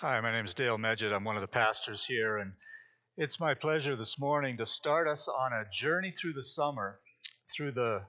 Hi, 0.00 0.20
my 0.20 0.30
name 0.30 0.44
is 0.44 0.54
Dale 0.54 0.78
Medjed. 0.78 1.12
I'm 1.12 1.24
one 1.24 1.34
of 1.34 1.40
the 1.40 1.48
pastors 1.48 2.04
here, 2.04 2.38
and 2.38 2.52
it's 3.16 3.40
my 3.40 3.54
pleasure 3.54 3.96
this 3.96 4.16
morning 4.16 4.56
to 4.58 4.64
start 4.64 5.08
us 5.08 5.26
on 5.26 5.52
a 5.52 5.68
journey 5.72 6.12
through 6.12 6.34
the 6.34 6.42
summer 6.44 7.00
through 7.52 7.72
the 7.72 8.02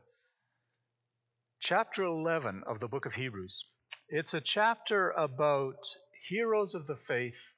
chapter 1.60 2.04
11 2.04 2.62
of 2.67 2.79
the 2.79 2.88
book 2.88 3.08
of 3.08 3.15
Hebrews. 3.15 3.65
It's 4.08 4.36
a 4.36 4.40
chapter 4.40 5.10
about 5.10 5.83
heroes 6.28 6.76
of 6.76 6.86
the 6.86 6.96
faith 6.96 7.56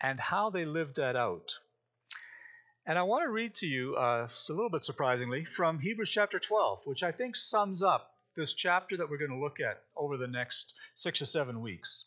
and 0.00 0.18
how 0.18 0.48
they 0.48 0.64
lived 0.64 0.96
that 0.96 1.14
out. 1.14 1.52
And 2.86 2.98
I 2.98 3.02
want 3.02 3.24
to 3.24 3.28
read 3.28 3.54
to 3.56 3.66
you, 3.66 3.96
uh, 3.96 4.28
a 4.48 4.52
little 4.54 4.70
bit 4.70 4.82
surprisingly, 4.82 5.44
from 5.44 5.78
Hebrews 5.78 6.10
chapter 6.10 6.38
12, 6.38 6.86
which 6.86 7.02
I 7.02 7.12
think 7.12 7.36
sums 7.36 7.82
up 7.82 8.14
this 8.34 8.54
chapter 8.54 8.96
that 8.96 9.10
we're 9.10 9.18
going 9.18 9.30
to 9.30 9.44
look 9.44 9.60
at 9.60 9.82
over 9.94 10.16
the 10.16 10.26
next 10.26 10.72
six 10.94 11.20
or 11.20 11.26
seven 11.26 11.60
weeks. 11.60 12.06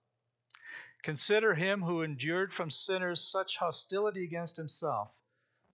Consider 1.03 1.55
him 1.55 1.81
who 1.81 2.03
endured 2.03 2.53
from 2.53 2.69
sinners 2.69 3.21
such 3.21 3.57
hostility 3.57 4.23
against 4.23 4.57
himself, 4.57 5.11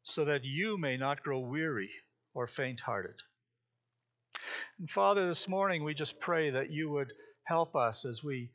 so 0.04 0.24
that 0.26 0.46
you 0.46 0.78
may 0.78 0.96
not 0.96 1.24
grow 1.24 1.40
weary 1.40 1.92
or 2.34 2.48
faint 2.48 2.80
hearted. 2.80 3.22
And 4.80 4.90
Father, 4.90 5.26
this 5.26 5.48
morning 5.48 5.84
we 5.84 5.94
just 5.94 6.20
pray 6.20 6.52
that 6.52 6.70
you 6.70 6.90
would 6.92 7.12
help 7.44 7.76
us 7.76 8.06
as 8.06 8.24
we 8.24 8.52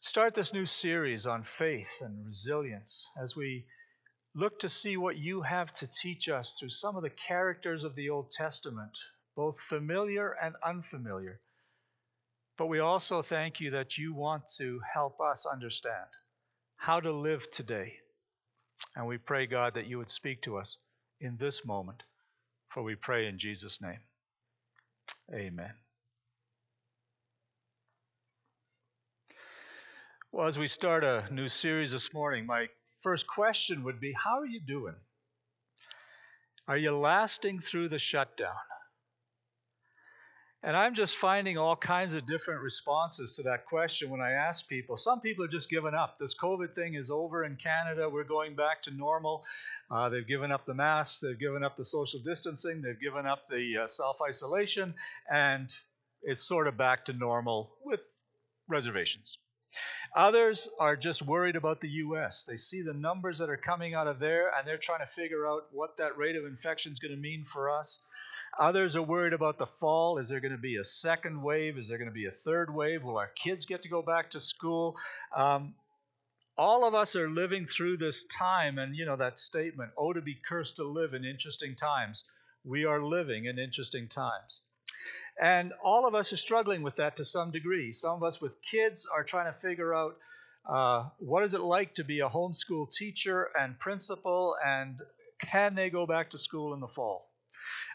start 0.00 0.34
this 0.34 0.54
new 0.54 0.64
series 0.64 1.26
on 1.26 1.42
faith 1.42 2.00
and 2.00 2.26
resilience, 2.26 3.06
as 3.20 3.36
we 3.36 3.66
look 4.34 4.58
to 4.60 4.68
see 4.68 4.96
what 4.96 5.18
you 5.18 5.42
have 5.42 5.72
to 5.74 5.86
teach 5.86 6.28
us 6.28 6.58
through 6.58 6.70
some 6.70 6.96
of 6.96 7.02
the 7.02 7.10
characters 7.10 7.84
of 7.84 7.94
the 7.94 8.08
Old 8.08 8.30
Testament, 8.30 8.96
both 9.36 9.60
familiar 9.60 10.30
and 10.32 10.54
unfamiliar. 10.64 11.40
But 12.60 12.66
we 12.66 12.80
also 12.80 13.22
thank 13.22 13.58
you 13.58 13.70
that 13.70 13.96
you 13.96 14.12
want 14.12 14.42
to 14.58 14.80
help 14.92 15.18
us 15.18 15.46
understand 15.50 16.04
how 16.76 17.00
to 17.00 17.10
live 17.10 17.50
today. 17.50 17.94
And 18.94 19.06
we 19.06 19.16
pray, 19.16 19.46
God, 19.46 19.72
that 19.72 19.86
you 19.86 19.96
would 19.96 20.10
speak 20.10 20.42
to 20.42 20.58
us 20.58 20.76
in 21.22 21.38
this 21.38 21.64
moment, 21.64 22.02
for 22.68 22.82
we 22.82 22.96
pray 22.96 23.28
in 23.28 23.38
Jesus' 23.38 23.80
name. 23.80 24.00
Amen. 25.32 25.72
Well, 30.30 30.46
as 30.46 30.58
we 30.58 30.68
start 30.68 31.02
a 31.02 31.24
new 31.30 31.48
series 31.48 31.92
this 31.92 32.12
morning, 32.12 32.44
my 32.44 32.66
first 33.00 33.26
question 33.26 33.84
would 33.84 34.00
be 34.00 34.12
How 34.12 34.38
are 34.38 34.46
you 34.46 34.60
doing? 34.60 34.96
Are 36.68 36.76
you 36.76 36.94
lasting 36.94 37.60
through 37.60 37.88
the 37.88 37.98
shutdown? 37.98 38.52
And 40.62 40.76
I'm 40.76 40.94
just 40.94 41.16
finding 41.16 41.56
all 41.56 41.74
kinds 41.74 42.12
of 42.12 42.26
different 42.26 42.60
responses 42.60 43.32
to 43.36 43.42
that 43.44 43.64
question 43.64 44.10
when 44.10 44.20
I 44.20 44.32
ask 44.32 44.68
people. 44.68 44.98
Some 44.98 45.20
people 45.20 45.44
have 45.44 45.50
just 45.50 45.70
given 45.70 45.94
up. 45.94 46.18
This 46.18 46.34
COVID 46.34 46.74
thing 46.74 46.94
is 46.94 47.10
over 47.10 47.44
in 47.44 47.56
Canada. 47.56 48.10
We're 48.10 48.24
going 48.24 48.56
back 48.56 48.82
to 48.82 48.90
normal. 48.90 49.42
Uh, 49.90 50.10
they've 50.10 50.26
given 50.26 50.52
up 50.52 50.66
the 50.66 50.74
masks, 50.74 51.20
they've 51.20 51.38
given 51.38 51.64
up 51.64 51.76
the 51.76 51.84
social 51.84 52.20
distancing, 52.20 52.82
they've 52.82 53.00
given 53.00 53.26
up 53.26 53.46
the 53.48 53.84
uh, 53.84 53.86
self 53.86 54.20
isolation, 54.20 54.94
and 55.32 55.74
it's 56.22 56.42
sort 56.42 56.68
of 56.68 56.76
back 56.76 57.06
to 57.06 57.14
normal 57.14 57.72
with 57.82 58.00
reservations. 58.68 59.38
Others 60.16 60.68
are 60.78 60.96
just 60.96 61.22
worried 61.22 61.56
about 61.56 61.80
the 61.80 61.88
US. 61.88 62.44
They 62.44 62.56
see 62.56 62.82
the 62.82 62.92
numbers 62.92 63.38
that 63.38 63.50
are 63.50 63.56
coming 63.56 63.94
out 63.94 64.06
of 64.06 64.18
there 64.18 64.50
and 64.56 64.66
they're 64.66 64.78
trying 64.78 65.00
to 65.00 65.06
figure 65.06 65.46
out 65.46 65.66
what 65.72 65.96
that 65.98 66.16
rate 66.16 66.36
of 66.36 66.44
infection 66.44 66.92
is 66.92 66.98
going 66.98 67.14
to 67.14 67.20
mean 67.20 67.44
for 67.44 67.70
us. 67.70 68.00
Others 68.58 68.96
are 68.96 69.02
worried 69.02 69.32
about 69.32 69.58
the 69.58 69.66
fall. 69.66 70.18
Is 70.18 70.28
there 70.28 70.40
going 70.40 70.52
to 70.52 70.58
be 70.58 70.76
a 70.76 70.84
second 70.84 71.40
wave? 71.40 71.78
Is 71.78 71.88
there 71.88 71.98
going 71.98 72.10
to 72.10 72.14
be 72.14 72.26
a 72.26 72.32
third 72.32 72.74
wave? 72.74 73.04
Will 73.04 73.16
our 73.16 73.28
kids 73.28 73.64
get 73.66 73.82
to 73.82 73.88
go 73.88 74.02
back 74.02 74.30
to 74.30 74.40
school? 74.40 74.96
Um, 75.34 75.74
all 76.58 76.86
of 76.86 76.94
us 76.94 77.14
are 77.16 77.30
living 77.30 77.66
through 77.66 77.96
this 77.96 78.24
time, 78.24 78.78
and 78.78 78.94
you 78.94 79.06
know 79.06 79.16
that 79.16 79.38
statement, 79.38 79.92
oh, 79.96 80.12
to 80.12 80.20
be 80.20 80.34
cursed 80.34 80.76
to 80.76 80.84
live 80.84 81.14
in 81.14 81.24
interesting 81.24 81.74
times. 81.74 82.24
We 82.64 82.84
are 82.84 83.02
living 83.02 83.46
in 83.46 83.58
interesting 83.58 84.08
times. 84.08 84.60
And 85.42 85.72
all 85.82 86.06
of 86.06 86.14
us 86.14 86.32
are 86.32 86.38
struggling 86.38 86.82
with 86.82 86.96
that 86.96 87.16
to 87.18 87.24
some 87.24 87.50
degree. 87.50 87.92
Some 87.92 88.16
of 88.16 88.22
us 88.22 88.40
with 88.40 88.60
kids 88.62 89.06
are 89.06 89.24
trying 89.24 89.52
to 89.52 89.58
figure 89.58 89.94
out 89.94 90.16
uh, 90.68 91.08
what 91.18 91.42
is 91.42 91.54
it 91.54 91.60
like 91.60 91.94
to 91.94 92.04
be 92.04 92.20
a 92.20 92.28
homeschool 92.28 92.90
teacher 92.92 93.48
and 93.58 93.78
principal, 93.78 94.56
and 94.64 95.00
can 95.38 95.74
they 95.74 95.90
go 95.90 96.06
back 96.06 96.30
to 96.30 96.38
school 96.38 96.74
in 96.74 96.80
the 96.80 96.88
fall? 96.88 97.30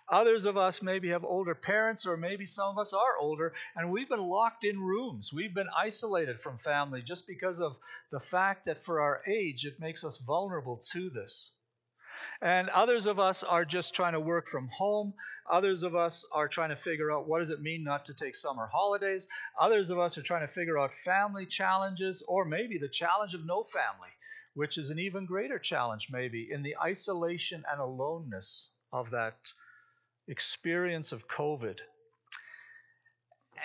Others 0.09 0.45
of 0.45 0.57
us 0.57 0.81
maybe 0.81 1.09
have 1.09 1.23
older 1.23 1.55
parents, 1.55 2.05
or 2.05 2.17
maybe 2.17 2.45
some 2.45 2.69
of 2.69 2.77
us 2.77 2.93
are 2.93 3.17
older, 3.19 3.53
and 3.75 3.91
we've 3.91 4.09
been 4.09 4.27
locked 4.27 4.63
in 4.63 4.79
rooms. 4.79 5.31
We've 5.33 5.53
been 5.53 5.69
isolated 5.75 6.39
from 6.39 6.59
family 6.59 7.01
just 7.01 7.25
because 7.27 7.59
of 7.59 7.75
the 8.11 8.19
fact 8.19 8.65
that 8.65 8.83
for 8.83 9.01
our 9.01 9.21
age, 9.27 9.65
it 9.65 9.79
makes 9.79 10.03
us 10.03 10.17
vulnerable 10.17 10.77
to 10.91 11.09
this. 11.09 11.51
And 12.41 12.69
others 12.69 13.07
of 13.07 13.19
us 13.19 13.43
are 13.43 13.65
just 13.65 13.93
trying 13.93 14.13
to 14.13 14.19
work 14.19 14.47
from 14.47 14.67
home. 14.67 15.13
Others 15.49 15.83
of 15.83 15.95
us 15.95 16.25
are 16.31 16.47
trying 16.47 16.69
to 16.69 16.75
figure 16.75 17.11
out 17.11 17.27
what 17.27 17.39
does 17.39 17.49
it 17.49 17.61
mean 17.61 17.83
not 17.83 18.05
to 18.05 18.13
take 18.13 18.35
summer 18.35 18.67
holidays. 18.71 19.27
Others 19.59 19.89
of 19.89 19.99
us 19.99 20.17
are 20.17 20.23
trying 20.23 20.45
to 20.45 20.53
figure 20.53 20.77
out 20.77 20.93
family 20.93 21.45
challenges 21.45 22.23
or 22.27 22.45
maybe 22.45 22.77
the 22.77 22.89
challenge 22.89 23.33
of 23.33 23.45
no 23.45 23.63
family, 23.63 24.09
which 24.53 24.77
is 24.77 24.89
an 24.89 24.99
even 24.99 25.25
greater 25.25 25.59
challenge 25.59 26.09
maybe 26.11 26.49
in 26.51 26.61
the 26.61 26.75
isolation 26.81 27.63
and 27.71 27.79
aloneness 27.79 28.69
of 28.91 29.11
that 29.11 29.51
experience 30.27 31.11
of 31.11 31.27
COVID. 31.27 31.77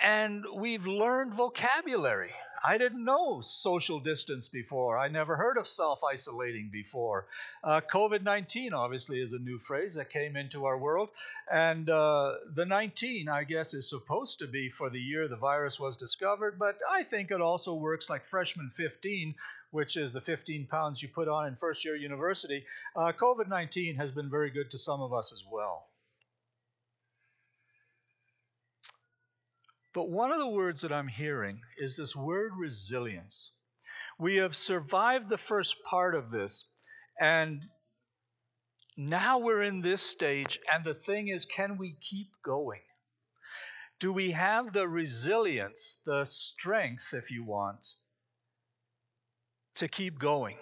And 0.03 0.45
we've 0.55 0.87
learned 0.87 1.33
vocabulary. 1.33 2.31
I 2.63 2.77
didn't 2.77 3.03
know 3.03 3.41
social 3.41 3.99
distance 3.99 4.47
before. 4.47 4.95
I 4.97 5.07
never 5.07 5.35
heard 5.35 5.57
of 5.57 5.67
self 5.67 6.03
isolating 6.03 6.69
before. 6.71 7.27
Uh, 7.63 7.81
COVID 7.81 8.21
19, 8.21 8.73
obviously, 8.73 9.19
is 9.19 9.33
a 9.33 9.39
new 9.39 9.57
phrase 9.57 9.95
that 9.95 10.11
came 10.11 10.35
into 10.35 10.65
our 10.65 10.77
world. 10.77 11.09
And 11.51 11.89
uh, 11.89 12.35
the 12.53 12.65
19, 12.65 13.27
I 13.27 13.45
guess, 13.45 13.73
is 13.73 13.89
supposed 13.89 14.39
to 14.39 14.47
be 14.47 14.69
for 14.69 14.91
the 14.91 14.99
year 14.99 15.27
the 15.27 15.37
virus 15.37 15.79
was 15.79 15.97
discovered, 15.97 16.59
but 16.59 16.79
I 16.89 17.03
think 17.03 17.31
it 17.31 17.41
also 17.41 17.73
works 17.73 18.09
like 18.09 18.23
freshman 18.23 18.69
15, 18.69 19.33
which 19.71 19.97
is 19.97 20.13
the 20.13 20.21
15 20.21 20.67
pounds 20.67 21.01
you 21.01 21.09
put 21.09 21.27
on 21.27 21.47
in 21.47 21.55
first 21.55 21.83
year 21.83 21.95
university. 21.95 22.63
Uh, 22.95 23.11
COVID 23.11 23.47
19 23.47 23.95
has 23.95 24.11
been 24.11 24.29
very 24.29 24.51
good 24.51 24.69
to 24.71 24.77
some 24.77 25.01
of 25.01 25.13
us 25.13 25.31
as 25.31 25.43
well. 25.51 25.87
But 29.93 30.09
one 30.09 30.31
of 30.31 30.39
the 30.39 30.47
words 30.47 30.81
that 30.81 30.93
I'm 30.93 31.07
hearing 31.07 31.61
is 31.77 31.97
this 31.97 32.15
word 32.15 32.53
resilience. 32.57 33.51
We 34.17 34.35
have 34.37 34.55
survived 34.55 35.29
the 35.29 35.37
first 35.37 35.83
part 35.83 36.15
of 36.15 36.31
this, 36.31 36.69
and 37.19 37.61
now 38.95 39.39
we're 39.39 39.63
in 39.63 39.81
this 39.81 40.01
stage, 40.01 40.59
and 40.71 40.83
the 40.83 40.93
thing 40.93 41.27
is, 41.27 41.45
can 41.45 41.77
we 41.77 41.95
keep 41.99 42.29
going? 42.43 42.81
Do 43.99 44.13
we 44.13 44.31
have 44.31 44.73
the 44.73 44.87
resilience, 44.87 45.97
the 46.05 46.23
strength, 46.23 47.13
if 47.13 47.29
you 47.29 47.43
want, 47.43 47.85
to 49.75 49.87
keep 49.87 50.19
going? 50.19 50.57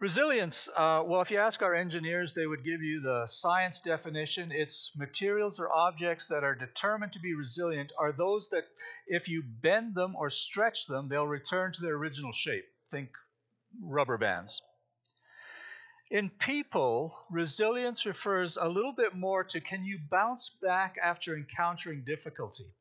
Resilience, 0.00 0.68
uh, 0.76 1.02
well, 1.04 1.22
if 1.22 1.30
you 1.32 1.38
ask 1.38 1.60
our 1.60 1.74
engineers, 1.74 2.32
they 2.32 2.46
would 2.46 2.62
give 2.64 2.82
you 2.82 3.00
the 3.00 3.26
science 3.26 3.80
definition. 3.80 4.52
It's 4.52 4.92
materials 4.96 5.58
or 5.58 5.72
objects 5.72 6.28
that 6.28 6.44
are 6.44 6.54
determined 6.54 7.12
to 7.14 7.18
be 7.20 7.34
resilient 7.34 7.90
are 7.98 8.12
those 8.12 8.48
that, 8.50 8.62
if 9.08 9.28
you 9.28 9.42
bend 9.42 9.96
them 9.96 10.14
or 10.14 10.30
stretch 10.30 10.86
them, 10.86 11.08
they'll 11.08 11.26
return 11.26 11.72
to 11.72 11.82
their 11.82 11.96
original 11.96 12.30
shape. 12.30 12.64
Think 12.92 13.10
rubber 13.82 14.18
bands. 14.18 14.62
In 16.12 16.30
people, 16.30 17.18
resilience 17.28 18.06
refers 18.06 18.56
a 18.56 18.68
little 18.68 18.92
bit 18.92 19.16
more 19.16 19.42
to 19.42 19.60
can 19.60 19.84
you 19.84 19.98
bounce 20.08 20.48
back 20.62 20.96
after 21.02 21.36
encountering 21.36 22.04
difficulty? 22.06 22.72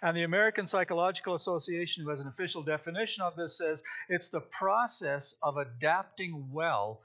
And 0.00 0.16
the 0.16 0.22
American 0.22 0.66
Psychological 0.66 1.34
Association, 1.34 2.04
who 2.04 2.10
has 2.10 2.20
an 2.20 2.28
official 2.28 2.62
definition 2.62 3.22
of 3.22 3.34
this, 3.36 3.58
says 3.58 3.82
it's 4.08 4.28
the 4.28 4.40
process 4.40 5.34
of 5.42 5.56
adapting 5.56 6.50
well 6.52 7.02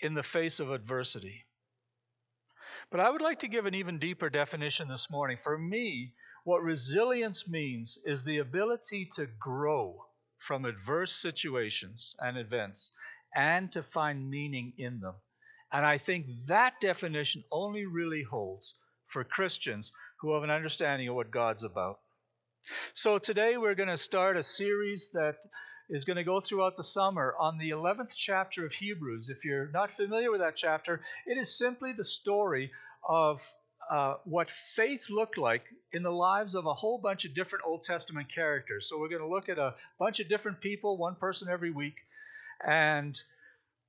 in 0.00 0.14
the 0.14 0.22
face 0.22 0.60
of 0.60 0.70
adversity. 0.70 1.46
But 2.90 3.00
I 3.00 3.10
would 3.10 3.22
like 3.22 3.38
to 3.40 3.48
give 3.48 3.66
an 3.66 3.74
even 3.74 3.98
deeper 3.98 4.28
definition 4.28 4.88
this 4.88 5.10
morning. 5.10 5.36
For 5.36 5.56
me, 5.56 6.12
what 6.44 6.62
resilience 6.62 7.48
means 7.48 7.98
is 8.04 8.24
the 8.24 8.38
ability 8.38 9.06
to 9.14 9.26
grow 9.38 10.04
from 10.38 10.64
adverse 10.64 11.12
situations 11.12 12.14
and 12.18 12.36
events 12.36 12.92
and 13.34 13.70
to 13.72 13.82
find 13.82 14.28
meaning 14.28 14.74
in 14.76 15.00
them. 15.00 15.14
And 15.70 15.86
I 15.86 15.98
think 15.98 16.26
that 16.46 16.80
definition 16.80 17.44
only 17.50 17.86
really 17.86 18.22
holds 18.22 18.74
for 19.06 19.24
Christians 19.24 19.92
who 20.22 20.34
have 20.34 20.44
an 20.44 20.50
understanding 20.50 21.08
of 21.08 21.16
what 21.16 21.32
God's 21.32 21.64
about. 21.64 21.98
So 22.94 23.18
today 23.18 23.56
we're 23.56 23.74
going 23.74 23.88
to 23.88 23.96
start 23.96 24.36
a 24.36 24.42
series 24.42 25.10
that 25.14 25.34
is 25.90 26.04
going 26.04 26.16
to 26.16 26.22
go 26.22 26.40
throughout 26.40 26.76
the 26.76 26.84
summer 26.84 27.34
on 27.40 27.58
the 27.58 27.70
11th 27.70 28.14
chapter 28.14 28.64
of 28.64 28.72
Hebrews. 28.72 29.30
If 29.30 29.44
you're 29.44 29.68
not 29.72 29.90
familiar 29.90 30.30
with 30.30 30.40
that 30.40 30.54
chapter, 30.54 31.00
it 31.26 31.38
is 31.38 31.58
simply 31.58 31.92
the 31.92 32.04
story 32.04 32.70
of 33.06 33.42
uh, 33.90 34.14
what 34.24 34.48
faith 34.48 35.10
looked 35.10 35.38
like 35.38 35.64
in 35.92 36.04
the 36.04 36.12
lives 36.12 36.54
of 36.54 36.66
a 36.66 36.72
whole 36.72 36.98
bunch 36.98 37.24
of 37.24 37.34
different 37.34 37.64
Old 37.66 37.82
Testament 37.82 38.32
characters. 38.32 38.88
So 38.88 39.00
we're 39.00 39.08
going 39.08 39.22
to 39.22 39.28
look 39.28 39.48
at 39.48 39.58
a 39.58 39.74
bunch 39.98 40.20
of 40.20 40.28
different 40.28 40.60
people, 40.60 40.96
one 40.96 41.16
person 41.16 41.48
every 41.50 41.72
week, 41.72 41.96
and 42.64 43.20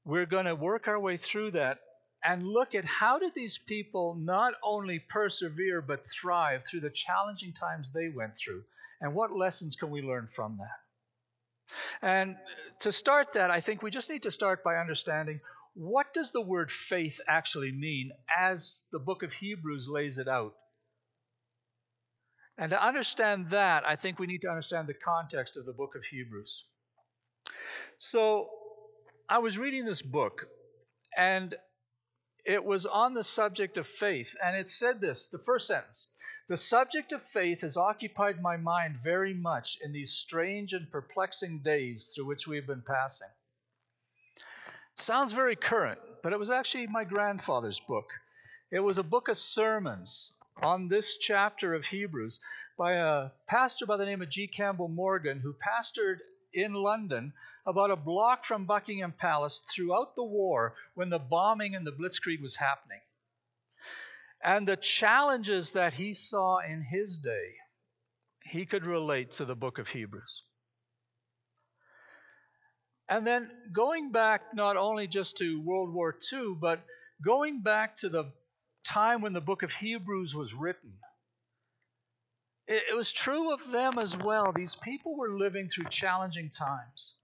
we're 0.03 0.25
going 0.25 0.45
to 0.45 0.55
work 0.55 0.87
our 0.87 0.99
way 0.99 1.17
through 1.17 1.51
that 1.51 1.77
and 2.23 2.47
look 2.47 2.75
at 2.75 2.85
how 2.85 3.19
did 3.19 3.33
these 3.33 3.57
people 3.57 4.15
not 4.15 4.53
only 4.63 4.99
persevere 4.99 5.81
but 5.81 6.05
thrive 6.05 6.63
through 6.65 6.81
the 6.81 6.89
challenging 6.89 7.53
times 7.53 7.91
they 7.91 8.09
went 8.09 8.37
through? 8.37 8.63
And 9.01 9.13
what 9.13 9.31
lessons 9.31 9.75
can 9.75 9.89
we 9.89 10.01
learn 10.01 10.27
from 10.27 10.57
that? 10.57 10.79
And 12.01 12.37
to 12.79 12.91
start 12.91 13.33
that 13.33 13.51
i 13.51 13.59
think 13.61 13.81
we 13.81 13.89
just 13.89 14.09
need 14.09 14.23
to 14.23 14.31
start 14.31 14.63
by 14.63 14.75
understanding 14.75 15.39
what 15.73 16.13
does 16.13 16.31
the 16.31 16.41
word 16.41 16.69
faith 16.69 17.19
actually 17.27 17.71
mean 17.71 18.11
as 18.37 18.83
the 18.91 18.99
book 18.99 19.23
of 19.23 19.33
hebrews 19.33 19.89
lays 19.89 20.19
it 20.19 20.27
out? 20.27 20.53
And 22.57 22.69
to 22.69 22.85
understand 22.85 23.49
that 23.49 23.87
i 23.87 23.95
think 23.95 24.19
we 24.19 24.27
need 24.27 24.41
to 24.41 24.49
understand 24.49 24.87
the 24.87 24.93
context 24.93 25.57
of 25.57 25.65
the 25.65 25.73
book 25.73 25.95
of 25.95 26.03
hebrews. 26.05 26.65
So 27.97 28.49
i 29.29 29.39
was 29.39 29.57
reading 29.57 29.85
this 29.85 30.01
book 30.01 30.47
and 31.17 31.55
it 32.45 32.63
was 32.63 32.85
on 32.85 33.13
the 33.13 33.23
subject 33.23 33.77
of 33.77 33.87
faith, 33.87 34.35
and 34.43 34.55
it 34.55 34.69
said 34.69 34.99
this 34.99 35.27
the 35.27 35.39
first 35.39 35.67
sentence 35.67 36.11
The 36.47 36.57
subject 36.57 37.11
of 37.13 37.21
faith 37.21 37.61
has 37.61 37.77
occupied 37.77 38.41
my 38.41 38.57
mind 38.57 38.97
very 38.97 39.33
much 39.33 39.77
in 39.81 39.93
these 39.93 40.11
strange 40.11 40.73
and 40.73 40.89
perplexing 40.91 41.59
days 41.59 42.09
through 42.09 42.25
which 42.25 42.47
we've 42.47 42.67
been 42.67 42.81
passing. 42.81 43.29
sounds 44.95 45.31
very 45.31 45.55
current, 45.55 45.99
but 46.21 46.33
it 46.33 46.39
was 46.39 46.49
actually 46.49 46.87
my 46.87 47.05
grandfather's 47.05 47.79
book. 47.79 48.11
It 48.71 48.79
was 48.79 48.97
a 48.97 49.03
book 49.03 49.29
of 49.29 49.37
sermons 49.37 50.33
on 50.61 50.87
this 50.87 51.17
chapter 51.17 51.73
of 51.73 51.85
Hebrews 51.85 52.39
by 52.77 52.93
a 52.93 53.29
pastor 53.47 53.85
by 53.85 53.97
the 53.97 54.05
name 54.05 54.21
of 54.21 54.29
G. 54.29 54.47
Campbell 54.47 54.87
Morgan, 54.89 55.39
who 55.39 55.53
pastored 55.53 56.19
in 56.53 56.73
London, 56.73 57.33
about 57.65 57.91
a 57.91 57.95
block 57.95 58.45
from 58.45 58.65
Buckingham 58.65 59.13
Palace 59.13 59.61
throughout 59.73 60.15
the 60.15 60.23
war 60.23 60.75
when 60.93 61.09
the 61.09 61.19
bombing 61.19 61.75
and 61.75 61.85
the 61.85 61.91
blitzkrieg 61.91 62.41
was 62.41 62.55
happening. 62.55 63.01
And 64.43 64.67
the 64.67 64.77
challenges 64.77 65.71
that 65.71 65.93
he 65.93 66.13
saw 66.13 66.59
in 66.59 66.81
his 66.81 67.17
day, 67.17 67.55
he 68.43 68.65
could 68.65 68.85
relate 68.85 69.31
to 69.33 69.45
the 69.45 69.55
book 69.55 69.79
of 69.79 69.87
Hebrews. 69.87 70.43
And 73.07 73.25
then 73.25 73.49
going 73.73 74.11
back 74.11 74.53
not 74.53 74.75
only 74.77 75.07
just 75.07 75.37
to 75.37 75.61
World 75.61 75.93
War 75.93 76.15
II, 76.31 76.55
but 76.59 76.83
going 77.23 77.61
back 77.61 77.97
to 77.97 78.09
the 78.09 78.31
time 78.83 79.21
when 79.21 79.33
the 79.33 79.41
book 79.41 79.63
of 79.63 79.71
Hebrews 79.71 80.35
was 80.35 80.53
written 80.53 80.93
it, 82.67 82.83
it 82.91 82.95
was 82.95 83.11
true 83.11 83.53
of 83.53 83.71
them 83.71 83.99
as 83.99 84.17
well. 84.17 84.51
These 84.51 84.75
people 84.75 85.15
were 85.15 85.37
living 85.37 85.69
through 85.69 85.85
challenging 85.85 86.49
times. 86.49 87.15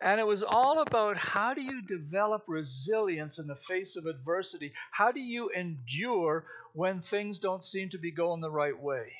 And 0.00 0.20
it 0.20 0.26
was 0.26 0.42
all 0.42 0.80
about 0.80 1.16
how 1.16 1.54
do 1.54 1.62
you 1.62 1.82
develop 1.82 2.44
resilience 2.46 3.38
in 3.38 3.46
the 3.46 3.56
face 3.56 3.96
of 3.96 4.06
adversity? 4.06 4.72
How 4.90 5.12
do 5.12 5.20
you 5.20 5.48
endure 5.50 6.44
when 6.74 7.00
things 7.00 7.38
don't 7.38 7.64
seem 7.64 7.88
to 7.90 7.98
be 7.98 8.10
going 8.10 8.40
the 8.40 8.50
right 8.50 8.78
way? 8.78 9.12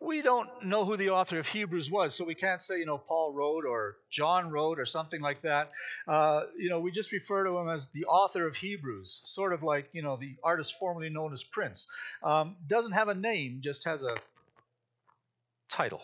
We 0.00 0.22
don't 0.22 0.48
know 0.64 0.84
who 0.84 0.96
the 0.96 1.10
author 1.10 1.38
of 1.38 1.46
Hebrews 1.46 1.90
was, 1.90 2.14
so 2.14 2.24
we 2.24 2.34
can't 2.34 2.60
say, 2.60 2.78
you 2.78 2.86
know, 2.86 2.98
Paul 2.98 3.32
wrote 3.32 3.64
or 3.64 3.96
John 4.10 4.50
wrote 4.50 4.78
or 4.78 4.86
something 4.86 5.20
like 5.20 5.42
that. 5.42 5.70
Uh, 6.06 6.42
you 6.56 6.70
know, 6.70 6.80
we 6.80 6.90
just 6.90 7.12
refer 7.12 7.44
to 7.44 7.58
him 7.58 7.68
as 7.68 7.88
the 7.88 8.04
author 8.06 8.46
of 8.46 8.56
Hebrews, 8.56 9.20
sort 9.24 9.52
of 9.52 9.62
like, 9.62 9.88
you 9.92 10.02
know, 10.02 10.16
the 10.16 10.36
artist 10.42 10.78
formerly 10.78 11.10
known 11.10 11.32
as 11.32 11.44
Prince. 11.44 11.86
Um, 12.22 12.56
doesn't 12.66 12.92
have 12.92 13.08
a 13.08 13.14
name, 13.14 13.60
just 13.60 13.84
has 13.84 14.02
a 14.02 14.14
title. 15.68 16.02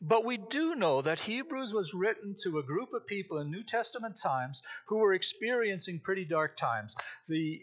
But 0.00 0.24
we 0.24 0.38
do 0.38 0.74
know 0.74 1.02
that 1.02 1.20
Hebrews 1.20 1.72
was 1.72 1.94
written 1.94 2.34
to 2.42 2.58
a 2.58 2.64
group 2.64 2.92
of 2.92 3.06
people 3.06 3.38
in 3.38 3.50
New 3.50 3.62
Testament 3.62 4.16
times 4.20 4.62
who 4.86 4.98
were 4.98 5.14
experiencing 5.14 6.00
pretty 6.00 6.24
dark 6.24 6.56
times. 6.56 6.96
The 7.28 7.62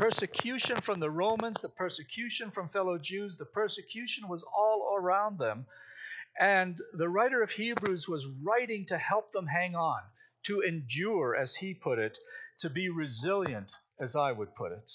persecution 0.00 0.80
from 0.80 0.98
the 0.98 1.10
Romans, 1.10 1.60
the 1.60 1.68
persecution 1.68 2.50
from 2.50 2.70
fellow 2.70 2.96
Jews, 2.96 3.36
the 3.36 3.44
persecution 3.44 4.28
was 4.28 4.42
all 4.42 4.96
around 4.96 5.38
them. 5.38 5.66
And 6.40 6.80
the 6.94 7.08
writer 7.08 7.42
of 7.42 7.50
Hebrews 7.50 8.08
was 8.08 8.26
writing 8.42 8.86
to 8.86 8.96
help 8.96 9.30
them 9.32 9.46
hang 9.46 9.76
on, 9.76 10.00
to 10.44 10.62
endure, 10.62 11.36
as 11.36 11.54
he 11.54 11.74
put 11.74 11.98
it, 11.98 12.16
to 12.60 12.70
be 12.70 12.88
resilient, 12.88 13.74
as 14.00 14.16
I 14.16 14.32
would 14.32 14.54
put 14.54 14.72
it. 14.72 14.90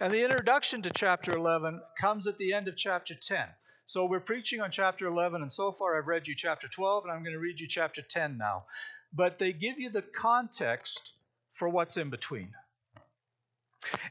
And 0.00 0.12
the 0.12 0.24
introduction 0.24 0.82
to 0.82 0.90
chapter 0.90 1.36
11 1.36 1.80
comes 2.00 2.26
at 2.26 2.38
the 2.38 2.54
end 2.54 2.66
of 2.66 2.76
chapter 2.76 3.14
10. 3.14 3.46
So 3.86 4.06
we're 4.06 4.18
preaching 4.18 4.62
on 4.62 4.72
chapter 4.72 5.06
11, 5.06 5.42
and 5.42 5.52
so 5.52 5.70
far 5.70 5.96
I've 5.96 6.08
read 6.08 6.26
you 6.26 6.34
chapter 6.34 6.66
12, 6.66 7.04
and 7.04 7.12
I'm 7.12 7.22
going 7.22 7.34
to 7.34 7.38
read 7.38 7.60
you 7.60 7.68
chapter 7.68 8.02
10 8.02 8.36
now. 8.36 8.64
But 9.12 9.38
they 9.38 9.52
give 9.52 9.78
you 9.78 9.90
the 9.90 10.02
context 10.02 11.12
for 11.52 11.68
what's 11.68 11.96
in 11.96 12.10
between. 12.10 12.52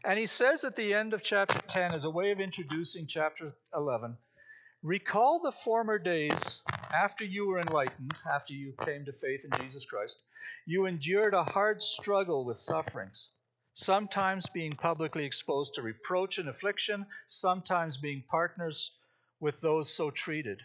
And 0.04 0.20
he 0.20 0.26
says 0.26 0.64
at 0.64 0.76
the 0.76 0.94
end 0.94 1.14
of 1.14 1.24
chapter 1.24 1.60
10, 1.60 1.94
as 1.94 2.06
a 2.06 2.10
way 2.10 2.32
of 2.32 2.40
introducing 2.40 3.08
chapter 3.08 3.54
11, 3.76 4.18
recall 4.82 5.40
the 5.40 5.52
former 5.52 5.98
days 5.98 6.62
after 6.94 7.24
you 7.26 7.48
were 7.48 7.60
enlightened, 7.60 8.14
after 8.30 8.54
you 8.54 8.74
came 8.82 9.06
to 9.06 9.14
faith 9.14 9.46
in 9.46 9.60
Jesus 9.62 9.86
Christ. 9.86 10.20
You 10.66 10.86
endured 10.86 11.34
a 11.34 11.44
hard 11.44 11.82
struggle 11.82 12.46
with 12.46 12.60
sufferings, 12.60 13.30
sometimes 13.74 14.48
being 14.48 14.74
publicly 14.74 15.26
exposed 15.26 15.76
to 15.76 15.82
reproach 15.82 16.38
and 16.38 16.50
affliction, 16.50 17.06
sometimes 17.28 17.98
being 17.98 18.24
partners 18.30 18.92
with 19.40 19.60
those 19.62 19.94
so 19.94 20.12
treated. 20.12 20.62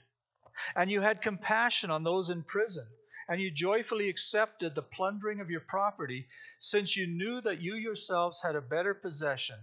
And 0.74 0.90
you 0.90 1.00
had 1.00 1.22
compassion 1.22 1.90
on 1.90 2.04
those 2.04 2.30
in 2.30 2.42
prison 2.42 2.86
and 3.28 3.40
you 3.40 3.50
joyfully 3.50 4.08
accepted 4.08 4.74
the 4.74 4.82
plundering 4.82 5.40
of 5.40 5.50
your 5.50 5.60
property, 5.60 6.26
since 6.58 6.96
you 6.96 7.06
knew 7.06 7.40
that 7.42 7.60
you 7.60 7.74
yourselves 7.74 8.42
had 8.42 8.56
a 8.56 8.60
better 8.60 8.94
possession 8.94 9.56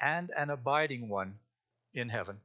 and 0.00 0.32
an 0.36 0.50
abiding 0.50 1.08
one 1.08 1.38
in 1.94 2.08
heaven. 2.08 2.40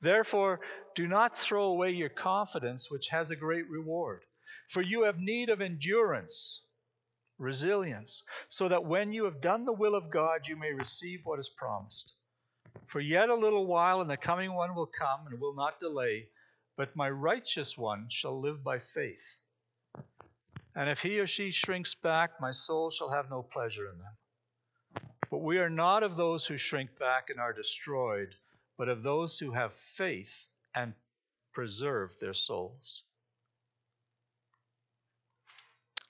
Therefore, 0.00 0.60
do 0.96 1.06
not 1.06 1.38
throw 1.38 1.66
away 1.66 1.92
your 1.92 2.08
confidence, 2.08 2.90
which 2.90 3.08
has 3.08 3.30
a 3.30 3.36
great 3.36 3.70
reward, 3.70 4.24
for 4.68 4.82
you 4.82 5.04
have 5.04 5.20
need 5.20 5.48
of 5.48 5.60
endurance, 5.60 6.62
resilience, 7.38 8.24
so 8.48 8.68
that 8.68 8.84
when 8.84 9.12
you 9.12 9.24
have 9.24 9.40
done 9.40 9.64
the 9.64 9.72
will 9.72 9.94
of 9.94 10.10
God, 10.10 10.48
you 10.48 10.56
may 10.56 10.72
receive 10.72 11.20
what 11.22 11.38
is 11.38 11.48
promised. 11.48 12.12
For 12.86 13.00
yet 13.00 13.28
a 13.28 13.34
little 13.34 13.66
while, 13.66 14.00
and 14.00 14.10
the 14.10 14.16
coming 14.16 14.52
one 14.52 14.74
will 14.74 14.86
come 14.86 15.28
and 15.28 15.40
will 15.40 15.54
not 15.54 15.78
delay, 15.78 16.28
but 16.76 16.96
my 16.96 17.08
righteous 17.08 17.78
one 17.78 18.08
shall 18.08 18.40
live 18.40 18.64
by 18.64 18.80
faith. 18.80 19.38
And 20.80 20.88
if 20.88 21.02
he 21.02 21.18
or 21.18 21.26
she 21.26 21.50
shrinks 21.50 21.94
back, 21.94 22.40
my 22.40 22.52
soul 22.52 22.88
shall 22.88 23.10
have 23.10 23.28
no 23.28 23.42
pleasure 23.42 23.90
in 23.90 23.98
them. 23.98 25.12
But 25.30 25.42
we 25.42 25.58
are 25.58 25.68
not 25.68 26.02
of 26.02 26.16
those 26.16 26.46
who 26.46 26.56
shrink 26.56 26.98
back 26.98 27.28
and 27.28 27.38
are 27.38 27.52
destroyed, 27.52 28.34
but 28.78 28.88
of 28.88 29.02
those 29.02 29.38
who 29.38 29.52
have 29.52 29.74
faith 29.74 30.48
and 30.74 30.94
preserve 31.52 32.18
their 32.18 32.32
souls. 32.32 33.02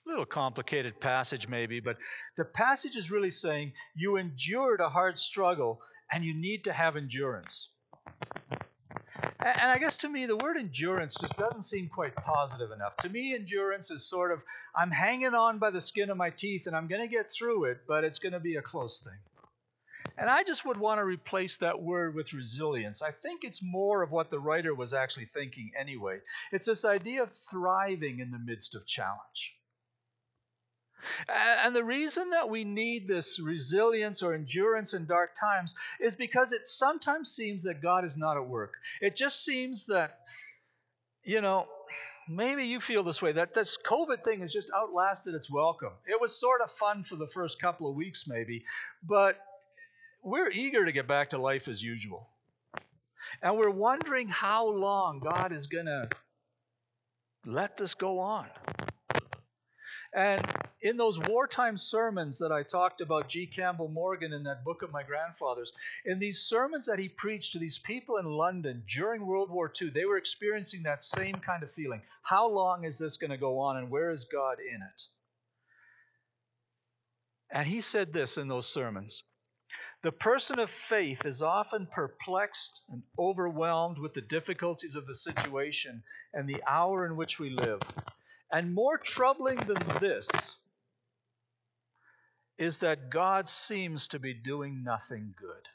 A 0.05 0.09
little 0.09 0.25
complicated 0.25 1.01
passage, 1.01 1.49
maybe, 1.49 1.81
but 1.81 1.97
the 2.37 2.45
passage 2.45 2.95
is 2.95 3.11
really 3.11 3.29
saying 3.29 3.73
you 3.93 4.15
endured 4.15 4.79
a 4.79 4.87
hard 4.87 5.19
struggle 5.19 5.81
and 6.13 6.23
you 6.23 6.33
need 6.33 6.63
to 6.63 6.71
have 6.71 6.95
endurance. 6.95 7.67
And 9.43 9.71
I 9.71 9.79
guess 9.79 9.97
to 9.97 10.09
me, 10.09 10.27
the 10.27 10.35
word 10.35 10.57
endurance 10.57 11.17
just 11.17 11.35
doesn't 11.35 11.63
seem 11.63 11.89
quite 11.89 12.15
positive 12.15 12.71
enough. 12.71 12.97
To 12.99 13.09
me, 13.09 13.33
endurance 13.33 13.89
is 13.89 14.07
sort 14.07 14.31
of 14.31 14.43
I'm 14.75 14.91
hanging 14.91 15.33
on 15.33 15.57
by 15.57 15.71
the 15.71 15.81
skin 15.81 16.11
of 16.11 16.17
my 16.17 16.29
teeth 16.29 16.67
and 16.67 16.75
I'm 16.75 16.87
going 16.87 17.01
to 17.01 17.07
get 17.07 17.31
through 17.31 17.65
it, 17.65 17.79
but 17.87 18.03
it's 18.03 18.19
going 18.19 18.33
to 18.33 18.39
be 18.39 18.55
a 18.57 18.61
close 18.61 19.01
thing. 19.01 19.17
And 20.17 20.29
I 20.29 20.43
just 20.43 20.65
would 20.65 20.77
want 20.77 20.99
to 20.99 21.05
replace 21.05 21.57
that 21.57 21.81
word 21.81 22.13
with 22.13 22.33
resilience. 22.33 23.01
I 23.01 23.11
think 23.11 23.43
it's 23.43 23.63
more 23.63 24.03
of 24.03 24.11
what 24.11 24.29
the 24.29 24.39
writer 24.39 24.75
was 24.75 24.93
actually 24.93 25.25
thinking 25.25 25.71
anyway. 25.79 26.19
It's 26.51 26.67
this 26.67 26.85
idea 26.85 27.23
of 27.23 27.31
thriving 27.31 28.19
in 28.19 28.29
the 28.29 28.37
midst 28.37 28.75
of 28.75 28.85
challenge. 28.85 29.55
And 31.27 31.75
the 31.75 31.83
reason 31.83 32.29
that 32.31 32.49
we 32.49 32.63
need 32.63 33.07
this 33.07 33.39
resilience 33.39 34.23
or 34.23 34.33
endurance 34.33 34.93
in 34.93 35.05
dark 35.05 35.35
times 35.39 35.75
is 35.99 36.15
because 36.15 36.51
it 36.51 36.67
sometimes 36.67 37.31
seems 37.31 37.63
that 37.63 37.81
God 37.81 38.05
is 38.05 38.17
not 38.17 38.37
at 38.37 38.47
work. 38.47 38.73
It 39.01 39.15
just 39.15 39.43
seems 39.43 39.85
that, 39.85 40.19
you 41.23 41.41
know, 41.41 41.67
maybe 42.29 42.65
you 42.65 42.79
feel 42.79 43.03
this 43.03 43.21
way 43.21 43.31
that 43.33 43.53
this 43.53 43.77
COVID 43.85 44.23
thing 44.23 44.41
has 44.41 44.53
just 44.53 44.71
outlasted 44.75 45.35
its 45.35 45.49
welcome. 45.49 45.93
It 46.05 46.19
was 46.19 46.39
sort 46.39 46.61
of 46.61 46.71
fun 46.71 47.03
for 47.03 47.15
the 47.15 47.27
first 47.27 47.61
couple 47.61 47.89
of 47.89 47.95
weeks, 47.95 48.25
maybe, 48.27 48.63
but 49.03 49.37
we're 50.23 50.49
eager 50.49 50.85
to 50.85 50.91
get 50.91 51.07
back 51.07 51.29
to 51.29 51.37
life 51.37 51.67
as 51.67 51.81
usual. 51.81 52.27
And 53.41 53.57
we're 53.57 53.69
wondering 53.69 54.27
how 54.27 54.67
long 54.67 55.19
God 55.19 55.51
is 55.51 55.67
going 55.67 55.85
to 55.85 56.09
let 57.45 57.77
this 57.77 57.93
go 57.93 58.19
on. 58.19 58.47
And 60.13 60.41
in 60.81 60.97
those 60.97 61.19
wartime 61.19 61.77
sermons 61.77 62.39
that 62.39 62.51
I 62.51 62.63
talked 62.63 63.01
about, 63.01 63.29
G. 63.29 63.45
Campbell 63.45 63.87
Morgan 63.87 64.33
in 64.33 64.43
that 64.43 64.63
book 64.63 64.81
of 64.81 64.91
my 64.91 65.03
grandfather's, 65.03 65.71
in 66.05 66.17
these 66.17 66.41
sermons 66.41 66.87
that 66.87 66.97
he 66.97 67.07
preached 67.07 67.53
to 67.53 67.59
these 67.59 67.77
people 67.77 68.17
in 68.17 68.25
London 68.25 68.83
during 68.91 69.25
World 69.25 69.51
War 69.51 69.71
II, 69.79 69.91
they 69.91 70.05
were 70.05 70.17
experiencing 70.17 70.83
that 70.83 71.03
same 71.03 71.35
kind 71.35 71.61
of 71.61 71.71
feeling. 71.71 72.01
How 72.23 72.47
long 72.47 72.83
is 72.83 72.97
this 72.97 73.17
going 73.17 73.29
to 73.31 73.37
go 73.37 73.59
on, 73.59 73.77
and 73.77 73.91
where 73.91 74.09
is 74.09 74.25
God 74.25 74.57
in 74.59 74.81
it? 74.81 75.01
And 77.51 77.67
he 77.67 77.81
said 77.81 78.11
this 78.11 78.37
in 78.37 78.47
those 78.47 78.67
sermons 78.67 79.23
The 80.01 80.11
person 80.11 80.57
of 80.57 80.71
faith 80.71 81.25
is 81.27 81.43
often 81.43 81.85
perplexed 81.85 82.81
and 82.89 83.03
overwhelmed 83.19 83.99
with 83.99 84.13
the 84.13 84.21
difficulties 84.21 84.95
of 84.95 85.05
the 85.05 85.13
situation 85.13 86.01
and 86.33 86.49
the 86.49 86.63
hour 86.65 87.05
in 87.05 87.15
which 87.15 87.39
we 87.39 87.51
live. 87.51 87.81
And 88.51 88.73
more 88.73 88.97
troubling 88.97 89.57
than 89.57 89.77
this 89.99 90.29
is 92.61 92.77
that 92.77 93.09
God 93.09 93.47
seems 93.47 94.07
to 94.09 94.19
be 94.19 94.35
doing 94.35 94.83
nothing 94.83 95.33
good. 95.35 95.67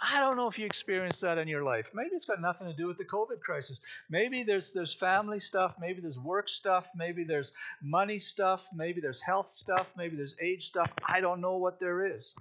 I 0.00 0.20
don't 0.20 0.36
know 0.36 0.46
if 0.46 0.60
you 0.60 0.64
experienced 0.64 1.22
that 1.22 1.38
in 1.38 1.48
your 1.48 1.64
life. 1.64 1.90
Maybe 1.92 2.10
it's 2.12 2.24
got 2.24 2.40
nothing 2.40 2.68
to 2.68 2.72
do 2.72 2.86
with 2.86 2.98
the 2.98 3.04
COVID 3.04 3.40
crisis. 3.40 3.80
Maybe 4.08 4.44
there's 4.44 4.70
there's 4.70 4.94
family 4.94 5.40
stuff, 5.40 5.74
maybe 5.80 6.00
there's 6.00 6.20
work 6.20 6.48
stuff, 6.48 6.88
maybe 6.94 7.24
there's 7.24 7.50
money 7.82 8.20
stuff, 8.20 8.68
maybe 8.72 9.00
there's 9.00 9.20
health 9.20 9.50
stuff, 9.50 9.92
maybe 9.96 10.16
there's 10.16 10.36
age 10.40 10.66
stuff. 10.66 10.92
I 11.04 11.20
don't 11.20 11.40
know 11.40 11.56
what 11.56 11.80
there 11.80 12.06
is. 12.06 12.36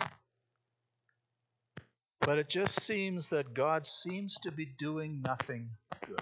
But 2.20 2.38
it 2.38 2.48
just 2.48 2.80
seems 2.84 3.30
that 3.30 3.56
God 3.56 3.86
seems 3.86 4.38
to 4.40 4.52
be 4.52 4.68
doing 4.78 5.24
nothing 5.26 5.70
good. 6.06 6.22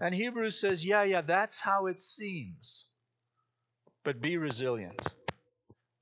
And 0.00 0.12
Hebrews 0.12 0.60
says, 0.60 0.84
yeah, 0.84 1.04
yeah, 1.04 1.20
that's 1.20 1.60
how 1.60 1.86
it 1.86 2.00
seems. 2.00 2.86
But 4.04 4.20
be 4.20 4.36
resilient. 4.36 5.06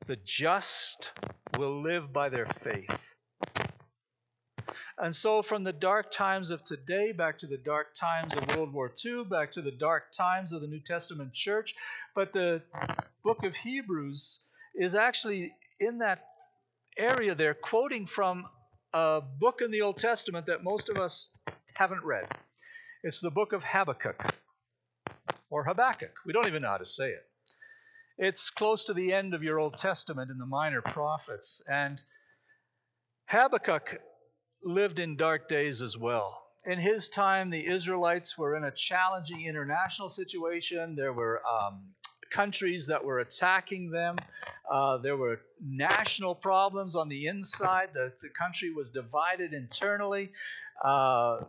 The 0.07 0.17
just 0.25 1.13
will 1.59 1.83
live 1.83 2.13
by 2.13 2.29
their 2.29 2.47
faith. 2.47 3.15
And 4.99 5.15
so, 5.15 5.43
from 5.43 5.63
the 5.63 5.73
dark 5.73 6.11
times 6.11 6.51
of 6.51 6.63
today 6.63 7.13
back 7.13 7.39
to 7.39 7.47
the 7.47 7.59
dark 7.59 7.95
times 7.95 8.35
of 8.35 8.57
World 8.57 8.73
War 8.73 8.91
II, 9.05 9.25
back 9.25 9.51
to 9.53 9.63
the 9.63 9.71
dark 9.71 10.11
times 10.13 10.53
of 10.53 10.63
the 10.63 10.67
New 10.67 10.81
Testament 10.81 11.35
church, 11.35 11.75
but 12.15 12.33
the 12.33 12.63
book 13.23 13.45
of 13.45 13.55
Hebrews 13.55 14.41
is 14.75 14.95
actually 14.95 15.53
in 15.81 15.99
that 15.99 16.25
area 16.97 17.35
there, 17.35 17.53
quoting 17.53 18.07
from 18.07 18.47
a 18.95 19.21
book 19.21 19.61
in 19.61 19.71
the 19.71 19.83
Old 19.83 19.99
Testament 19.99 20.47
that 20.47 20.65
most 20.65 20.89
of 20.89 20.99
us 20.99 21.29
haven't 21.75 22.05
read. 22.05 22.27
It's 23.03 23.21
the 23.21 23.31
book 23.31 23.53
of 23.53 23.63
Habakkuk 23.63 24.23
or 25.51 25.65
Habakkuk. 25.65 26.13
We 26.25 26.33
don't 26.33 26.47
even 26.47 26.63
know 26.63 26.69
how 26.69 26.79
to 26.79 26.87
say 26.87 27.11
it. 27.11 27.27
It's 28.19 28.51
close 28.51 28.85
to 28.85 28.95
the 28.95 29.13
end 29.13 29.35
of 29.35 29.43
your 29.43 29.59
Old 29.59 29.77
Testament 29.77 30.31
in 30.31 30.39
the 30.39 30.47
minor 30.47 30.81
prophets. 30.81 31.61
And 31.69 32.01
Habakkuk 33.27 34.01
lived 34.65 34.99
in 34.99 35.17
dark 35.17 35.49
days 35.49 35.83
as 35.83 35.99
well. 35.99 36.43
In 36.65 36.79
his 36.79 37.09
time, 37.09 37.51
the 37.51 37.67
Israelites 37.67 38.37
were 38.39 38.57
in 38.57 38.65
a 38.65 38.71
challenging 38.71 39.45
international 39.45 40.09
situation. 40.09 40.97
There 40.97 41.13
were 41.13 41.43
um, 41.47 41.83
countries 42.31 42.87
that 42.87 43.05
were 43.05 43.21
attacking 43.21 43.91
them. 43.91 44.17
Uh, 44.71 44.97
there 44.99 45.17
were 45.17 45.41
national 45.63 46.35
problems 46.35 46.97
on 46.97 47.09
the 47.09 47.27
inside. 47.27 47.91
The, 47.93 48.13
the 48.21 48.31
country 48.31 48.73
was 48.73 48.91
divided 48.91 49.53
internally. 49.53 50.33
Uh, 50.83 51.45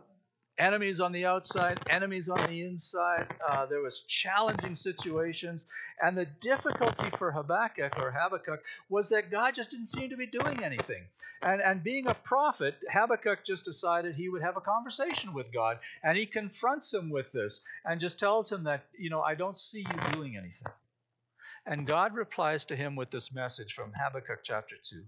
enemies 0.58 1.00
on 1.00 1.12
the 1.12 1.24
outside, 1.24 1.80
enemies 1.88 2.28
on 2.28 2.38
the 2.46 2.62
inside. 2.62 3.26
Uh, 3.48 3.66
there 3.66 3.80
was 3.80 4.00
challenging 4.00 4.74
situations, 4.74 5.66
and 6.02 6.16
the 6.16 6.26
difficulty 6.40 7.08
for 7.16 7.30
Habakkuk 7.30 7.98
or 8.00 8.10
Habakkuk 8.10 8.64
was 8.88 9.08
that 9.10 9.30
God 9.30 9.54
just 9.54 9.70
didn't 9.70 9.86
seem 9.86 10.10
to 10.10 10.16
be 10.16 10.26
doing 10.26 10.62
anything. 10.62 11.04
And 11.42 11.62
and 11.62 11.82
being 11.82 12.06
a 12.06 12.14
prophet, 12.14 12.76
Habakkuk 12.90 13.44
just 13.44 13.64
decided 13.64 14.14
he 14.16 14.28
would 14.28 14.42
have 14.42 14.56
a 14.56 14.60
conversation 14.60 15.32
with 15.32 15.52
God, 15.52 15.78
and 16.02 16.16
he 16.18 16.26
confronts 16.26 16.92
him 16.92 17.10
with 17.10 17.30
this 17.32 17.60
and 17.84 18.00
just 18.00 18.18
tells 18.18 18.50
him 18.50 18.64
that 18.64 18.84
you 18.98 19.10
know 19.10 19.22
I 19.22 19.34
don't 19.34 19.56
see 19.56 19.80
you 19.80 20.12
doing 20.12 20.36
anything. 20.36 20.72
And 21.66 21.86
God 21.86 22.14
replies 22.14 22.64
to 22.66 22.76
him 22.76 22.96
with 22.96 23.10
this 23.10 23.32
message 23.32 23.74
from 23.74 23.92
Habakkuk 23.94 24.40
chapter 24.42 24.76
2. 24.80 25.04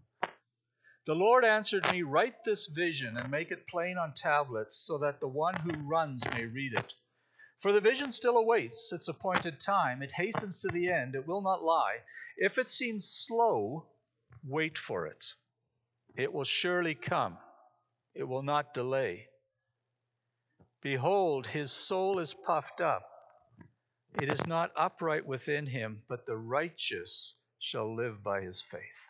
The 1.06 1.14
Lord 1.14 1.44
answered 1.44 1.90
me, 1.90 2.02
Write 2.02 2.44
this 2.44 2.66
vision 2.66 3.16
and 3.16 3.30
make 3.30 3.50
it 3.50 3.66
plain 3.66 3.96
on 3.96 4.12
tablets, 4.14 4.76
so 4.76 4.98
that 4.98 5.20
the 5.20 5.28
one 5.28 5.56
who 5.56 5.88
runs 5.88 6.22
may 6.32 6.44
read 6.44 6.74
it. 6.74 6.94
For 7.60 7.72
the 7.72 7.80
vision 7.80 8.12
still 8.12 8.36
awaits 8.36 8.92
its 8.92 9.08
appointed 9.08 9.60
time. 9.60 10.02
It 10.02 10.12
hastens 10.12 10.60
to 10.60 10.68
the 10.68 10.90
end, 10.90 11.14
it 11.14 11.26
will 11.26 11.42
not 11.42 11.62
lie. 11.62 11.98
If 12.36 12.58
it 12.58 12.68
seems 12.68 13.06
slow, 13.08 13.88
wait 14.44 14.78
for 14.78 15.06
it. 15.06 15.34
It 16.16 16.32
will 16.32 16.44
surely 16.44 16.94
come, 16.94 17.38
it 18.14 18.24
will 18.24 18.42
not 18.42 18.74
delay. 18.74 19.28
Behold, 20.82 21.46
his 21.46 21.70
soul 21.70 22.18
is 22.18 22.34
puffed 22.34 22.80
up. 22.80 23.06
It 24.20 24.32
is 24.32 24.46
not 24.46 24.72
upright 24.76 25.26
within 25.26 25.66
him, 25.66 26.02
but 26.08 26.26
the 26.26 26.36
righteous 26.36 27.36
shall 27.58 27.94
live 27.94 28.22
by 28.22 28.40
his 28.40 28.60
faith. 28.62 29.09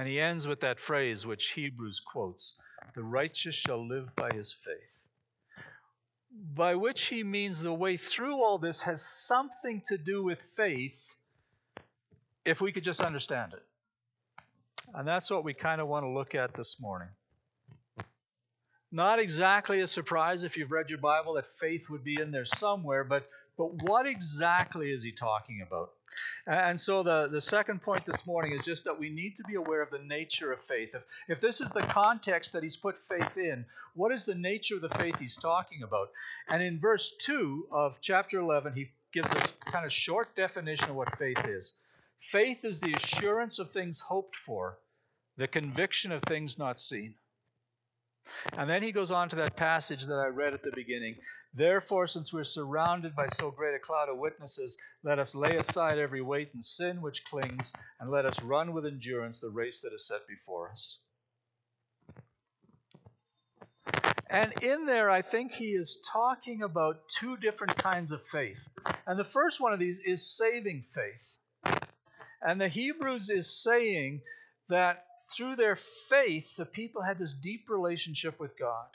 And 0.00 0.08
he 0.08 0.18
ends 0.18 0.46
with 0.46 0.60
that 0.60 0.80
phrase 0.80 1.26
which 1.26 1.50
Hebrews 1.50 2.00
quotes 2.00 2.54
the 2.94 3.02
righteous 3.02 3.54
shall 3.54 3.86
live 3.86 4.16
by 4.16 4.30
his 4.32 4.50
faith. 4.50 5.06
By 6.54 6.74
which 6.76 7.04
he 7.04 7.22
means 7.22 7.60
the 7.60 7.74
way 7.74 7.98
through 7.98 8.42
all 8.42 8.56
this 8.56 8.80
has 8.80 9.02
something 9.02 9.82
to 9.88 9.98
do 9.98 10.24
with 10.24 10.40
faith 10.56 11.14
if 12.46 12.62
we 12.62 12.72
could 12.72 12.82
just 12.82 13.02
understand 13.02 13.52
it. 13.52 13.62
And 14.94 15.06
that's 15.06 15.30
what 15.30 15.44
we 15.44 15.52
kind 15.52 15.82
of 15.82 15.88
want 15.88 16.04
to 16.04 16.08
look 16.08 16.34
at 16.34 16.54
this 16.54 16.80
morning. 16.80 17.10
Not 18.90 19.18
exactly 19.18 19.82
a 19.82 19.86
surprise 19.86 20.44
if 20.44 20.56
you've 20.56 20.72
read 20.72 20.88
your 20.88 20.98
Bible 20.98 21.34
that 21.34 21.46
faith 21.46 21.90
would 21.90 22.04
be 22.04 22.18
in 22.18 22.30
there 22.30 22.46
somewhere, 22.46 23.04
but 23.04 23.28
but 23.60 23.82
what 23.82 24.06
exactly 24.06 24.90
is 24.90 25.02
he 25.02 25.12
talking 25.12 25.60
about? 25.60 25.90
And 26.46 26.80
so 26.80 27.02
the, 27.02 27.28
the 27.30 27.42
second 27.42 27.82
point 27.82 28.06
this 28.06 28.26
morning 28.26 28.54
is 28.54 28.64
just 28.64 28.84
that 28.84 28.98
we 28.98 29.10
need 29.10 29.36
to 29.36 29.44
be 29.46 29.56
aware 29.56 29.82
of 29.82 29.90
the 29.90 29.98
nature 29.98 30.50
of 30.50 30.62
faith. 30.62 30.94
If, 30.94 31.02
if 31.28 31.40
this 31.42 31.60
is 31.60 31.68
the 31.70 31.82
context 31.82 32.54
that 32.54 32.62
he's 32.62 32.78
put 32.78 32.96
faith 32.96 33.36
in, 33.36 33.66
what 33.92 34.12
is 34.12 34.24
the 34.24 34.34
nature 34.34 34.76
of 34.76 34.80
the 34.80 34.98
faith 34.98 35.18
he's 35.18 35.36
talking 35.36 35.82
about? 35.82 36.08
And 36.48 36.62
in 36.62 36.80
verse 36.80 37.12
2 37.18 37.66
of 37.70 38.00
chapter 38.00 38.40
11, 38.40 38.72
he 38.72 38.92
gives 39.12 39.28
us 39.28 39.52
kind 39.66 39.84
of 39.84 39.92
short 39.92 40.34
definition 40.34 40.88
of 40.88 40.96
what 40.96 41.18
faith 41.18 41.46
is. 41.46 41.74
Faith 42.18 42.64
is 42.64 42.80
the 42.80 42.94
assurance 42.94 43.58
of 43.58 43.72
things 43.72 44.00
hoped 44.00 44.36
for, 44.36 44.78
the 45.36 45.46
conviction 45.46 46.12
of 46.12 46.22
things 46.22 46.56
not 46.56 46.80
seen. 46.80 47.14
And 48.56 48.68
then 48.68 48.82
he 48.82 48.92
goes 48.92 49.10
on 49.10 49.28
to 49.30 49.36
that 49.36 49.56
passage 49.56 50.06
that 50.06 50.14
I 50.14 50.26
read 50.28 50.54
at 50.54 50.62
the 50.62 50.72
beginning. 50.74 51.16
Therefore, 51.54 52.06
since 52.06 52.32
we're 52.32 52.44
surrounded 52.44 53.14
by 53.14 53.26
so 53.26 53.50
great 53.50 53.74
a 53.74 53.78
cloud 53.78 54.08
of 54.08 54.18
witnesses, 54.18 54.76
let 55.02 55.18
us 55.18 55.34
lay 55.34 55.56
aside 55.56 55.98
every 55.98 56.22
weight 56.22 56.50
and 56.54 56.64
sin 56.64 57.02
which 57.02 57.24
clings, 57.24 57.72
and 57.98 58.10
let 58.10 58.26
us 58.26 58.42
run 58.42 58.72
with 58.72 58.86
endurance 58.86 59.40
the 59.40 59.50
race 59.50 59.80
that 59.82 59.92
is 59.92 60.06
set 60.06 60.26
before 60.28 60.70
us. 60.70 60.98
And 64.30 64.52
in 64.62 64.86
there, 64.86 65.10
I 65.10 65.22
think 65.22 65.52
he 65.52 65.70
is 65.70 65.98
talking 66.12 66.62
about 66.62 67.08
two 67.08 67.36
different 67.36 67.76
kinds 67.76 68.12
of 68.12 68.24
faith. 68.26 68.68
And 69.06 69.18
the 69.18 69.24
first 69.24 69.60
one 69.60 69.72
of 69.72 69.80
these 69.80 69.98
is 69.98 70.36
saving 70.36 70.84
faith. 70.94 71.36
And 72.40 72.60
the 72.60 72.68
Hebrews 72.68 73.28
is 73.28 73.62
saying 73.62 74.22
that 74.68 75.04
through 75.28 75.56
their 75.56 75.76
faith, 75.76 76.56
the 76.56 76.66
people 76.66 77.02
had 77.02 77.18
this 77.18 77.32
deep 77.32 77.68
relationship 77.68 78.40
with 78.40 78.58
God. 78.58 78.88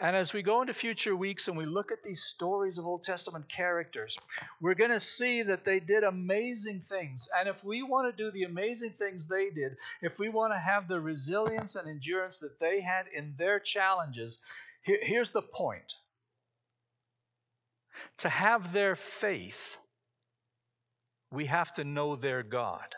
And 0.00 0.16
as 0.16 0.32
we 0.32 0.42
go 0.42 0.62
into 0.62 0.72
future 0.72 1.14
weeks 1.14 1.46
and 1.48 1.58
we 1.58 1.66
look 1.66 1.92
at 1.92 2.02
these 2.02 2.22
stories 2.22 2.78
of 2.78 2.86
Old 2.86 3.02
Testament 3.02 3.50
characters, 3.50 4.16
we're 4.58 4.74
going 4.74 4.90
to 4.90 5.00
see 5.00 5.42
that 5.42 5.66
they 5.66 5.78
did 5.78 6.04
amazing 6.04 6.80
things. 6.80 7.28
And 7.38 7.46
if 7.46 7.62
we 7.62 7.82
want 7.82 8.10
to 8.10 8.24
do 8.24 8.30
the 8.30 8.44
amazing 8.44 8.94
things 8.98 9.26
they 9.26 9.50
did, 9.50 9.76
if 10.00 10.18
we 10.18 10.30
want 10.30 10.54
to 10.54 10.58
have 10.58 10.88
the 10.88 10.98
resilience 10.98 11.76
and 11.76 11.86
endurance 11.86 12.38
that 12.38 12.58
they 12.58 12.80
had 12.80 13.06
in 13.14 13.34
their 13.36 13.60
challenges, 13.60 14.38
here's 14.82 15.32
the 15.32 15.42
point 15.42 15.94
To 18.18 18.30
have 18.30 18.72
their 18.72 18.96
faith, 18.96 19.76
we 21.30 21.44
have 21.44 21.74
to 21.74 21.84
know 21.84 22.16
their 22.16 22.42
God. 22.42 22.94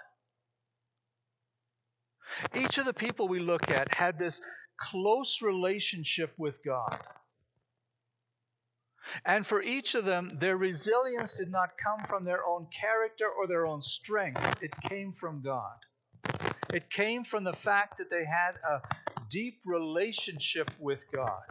Each 2.55 2.79
of 2.79 2.85
the 2.85 2.95
people 2.95 3.29
we 3.29 3.41
look 3.41 3.71
at 3.71 3.93
had 3.93 4.19
this 4.19 4.41
close 4.77 5.43
relationship 5.43 6.33
with 6.39 6.57
God. 6.65 6.99
And 9.25 9.47
for 9.47 9.61
each 9.63 9.95
of 9.95 10.05
them, 10.05 10.39
their 10.39 10.57
resilience 10.57 11.35
did 11.35 11.51
not 11.51 11.71
come 11.77 12.07
from 12.07 12.25
their 12.25 12.45
own 12.47 12.67
character 12.69 13.29
or 13.29 13.47
their 13.47 13.67
own 13.67 13.83
strength, 13.83 14.63
it 14.63 14.73
came 14.89 15.13
from 15.13 15.43
God. 15.43 15.77
It 16.73 16.89
came 16.89 17.25
from 17.25 17.45
the 17.45 17.53
fact 17.53 17.99
that 17.99 18.09
they 18.11 18.25
had 18.25 18.53
a 18.69 18.81
deep 19.29 19.61
relationship 19.65 20.71
with 20.79 21.05
God. 21.13 21.43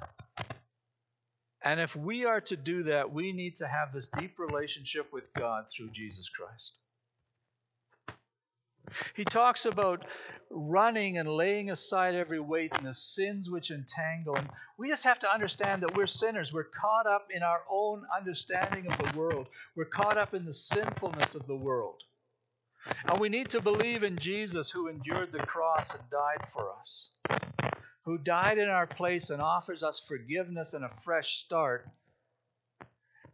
And 1.64 1.80
if 1.80 1.96
we 1.96 2.26
are 2.26 2.42
to 2.42 2.58
do 2.58 2.84
that, 2.84 3.14
we 3.14 3.34
need 3.34 3.56
to 3.58 3.68
have 3.68 3.94
this 3.94 4.08
deep 4.08 4.40
relationship 4.40 5.14
with 5.14 5.32
God 5.34 5.66
through 5.70 5.92
Jesus 5.92 6.28
Christ. 6.30 6.76
He 9.16 9.24
talks 9.24 9.66
about 9.66 10.06
running 10.50 11.18
and 11.18 11.30
laying 11.30 11.70
aside 11.70 12.16
every 12.16 12.40
weight 12.40 12.76
and 12.78 12.86
the 12.86 12.94
sins 12.94 13.50
which 13.50 13.72
entangle. 13.72 14.36
And 14.36 14.50
we 14.78 14.90
just 14.90 15.04
have 15.06 15.20
to 15.20 15.32
understand 15.32 15.82
that 15.82 15.96
we're 15.96 16.08
sinners. 16.08 16.54
We're 16.54 16.66
caught 16.66 17.08
up 17.08 17.28
in 17.34 17.44
our 17.44 17.62
own 17.70 18.04
understanding 18.16 18.86
of 18.88 18.98
the 18.98 19.18
world, 19.18 19.50
we're 19.76 19.86
caught 19.86 20.18
up 20.18 20.34
in 20.34 20.46
the 20.46 20.54
sinfulness 20.54 21.36
of 21.36 21.48
the 21.48 21.56
world. 21.56 22.04
And 23.06 23.20
we 23.20 23.30
need 23.30 23.50
to 23.50 23.62
believe 23.62 24.04
in 24.04 24.18
Jesus 24.18 24.72
who 24.72 24.88
endured 24.88 25.32
the 25.32 25.40
cross 25.40 25.94
and 25.94 26.04
died 26.10 26.50
for 26.50 26.72
us, 26.80 27.12
who 28.06 28.18
died 28.18 28.58
in 28.58 28.70
our 28.70 28.88
place 28.88 29.30
and 29.30 29.42
offers 29.42 29.84
us 29.84 30.00
forgiveness 30.00 30.74
and 30.74 30.84
a 30.84 30.92
fresh 31.04 31.38
start. 31.38 31.88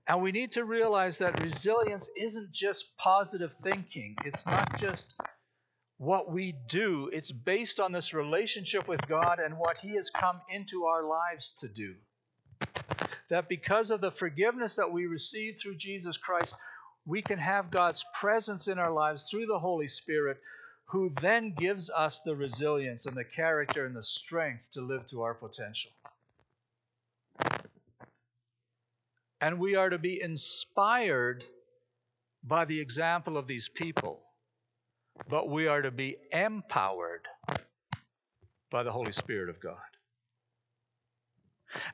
And 0.06 0.22
we 0.22 0.32
need 0.32 0.52
to 0.54 0.66
realize 0.66 1.18
that 1.20 1.42
resilience 1.42 2.10
isn't 2.18 2.52
just 2.52 2.96
positive 2.98 3.54
thinking. 3.64 4.16
It's 4.26 4.46
not 4.46 4.80
just 4.80 5.16
what 5.98 6.32
we 6.32 6.54
do, 6.68 7.10
it's 7.12 7.32
based 7.32 7.80
on 7.80 7.92
this 7.92 8.14
relationship 8.14 8.88
with 8.88 9.06
God 9.08 9.40
and 9.40 9.58
what 9.58 9.78
He 9.78 9.96
has 9.96 10.10
come 10.10 10.42
into 10.50 10.86
our 10.86 11.04
lives 11.04 11.52
to 11.60 11.68
do. 11.68 11.96
That 13.30 13.50
because 13.50 13.92
of 13.92 14.00
the 14.00 14.12
forgiveness 14.12 14.76
that 14.76 14.92
we 14.92 15.06
receive 15.06 15.58
through 15.58 15.76
Jesus 15.76 16.18
Christ, 16.18 16.56
we 17.06 17.22
can 17.22 17.40
have 17.40 17.72
God's 17.72 18.06
presence 18.14 18.68
in 18.68 18.78
our 18.78 18.92
lives 18.92 19.28
through 19.30 19.48
the 19.48 19.60
Holy 19.60 19.88
Spirit, 19.88 20.38
who 20.86 21.10
then 21.22 21.54
gives 21.58 21.90
us 21.90 22.22
the 22.24 22.36
resilience 22.36 23.08
and 23.08 23.18
the 23.18 23.24
character 23.24 23.86
and 23.86 23.96
the 23.96 24.04
strength 24.04 24.72
to 24.72 24.82
live 24.82 25.06
to 25.08 25.24
our 25.24 25.34
potential. 25.34 25.92
And 29.42 29.60
we 29.60 29.76
are 29.76 29.90
to 29.90 29.98
be 29.98 30.22
inspired 30.22 31.46
by 32.44 32.66
the 32.66 32.80
example 32.80 33.38
of 33.38 33.48
these 33.48 33.68
people 33.68 34.22
but 35.30 35.50
we 35.50 35.68
are 35.68 35.82
to 35.82 35.92
be 35.92 36.18
empowered 36.32 37.28
by 38.72 38.84
the 38.84 38.92
Holy 38.92 39.12
Spirit 39.12 39.50
of 39.50 39.60
God. 39.60 39.78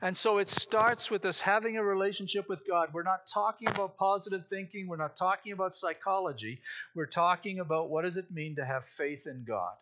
And 0.00 0.16
so 0.16 0.38
it 0.38 0.48
starts 0.48 1.10
with 1.10 1.24
us 1.24 1.40
having 1.40 1.76
a 1.76 1.84
relationship 1.84 2.48
with 2.48 2.60
God. 2.66 2.90
We're 2.92 3.02
not 3.02 3.26
talking 3.32 3.68
about 3.68 3.96
positive 3.96 4.44
thinking, 4.48 4.86
we're 4.86 4.96
not 4.96 5.16
talking 5.16 5.52
about 5.52 5.74
psychology. 5.74 6.60
We're 6.94 7.06
talking 7.06 7.58
about 7.58 7.90
what 7.90 8.02
does 8.02 8.16
it 8.16 8.30
mean 8.30 8.56
to 8.56 8.64
have 8.64 8.84
faith 8.84 9.26
in 9.26 9.44
God. 9.46 9.74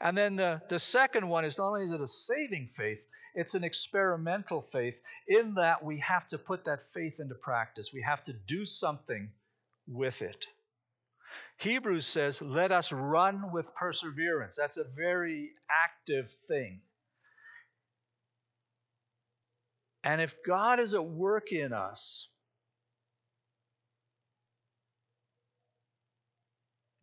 And 0.00 0.16
then 0.16 0.36
the, 0.36 0.60
the 0.68 0.78
second 0.78 1.28
one 1.28 1.44
is 1.44 1.58
not 1.58 1.68
only 1.68 1.84
is 1.84 1.90
it 1.90 2.00
a 2.00 2.06
saving 2.06 2.66
faith, 2.66 3.00
it's 3.34 3.54
an 3.54 3.64
experimental 3.64 4.60
faith 4.60 5.00
in 5.26 5.54
that 5.54 5.82
we 5.82 5.98
have 5.98 6.26
to 6.26 6.38
put 6.38 6.64
that 6.64 6.82
faith 6.82 7.18
into 7.18 7.34
practice. 7.34 7.90
We 7.92 8.02
have 8.02 8.22
to 8.24 8.34
do 8.34 8.66
something 8.66 9.30
with 9.88 10.20
it. 10.20 10.46
Hebrews 11.62 12.06
says, 12.06 12.42
let 12.42 12.72
us 12.72 12.90
run 12.90 13.52
with 13.52 13.72
perseverance. 13.76 14.56
That's 14.56 14.78
a 14.78 14.84
very 14.96 15.50
active 15.70 16.28
thing. 16.48 16.80
And 20.02 20.20
if 20.20 20.34
God 20.44 20.80
is 20.80 20.94
at 20.94 21.04
work 21.04 21.52
in 21.52 21.72
us, 21.72 22.28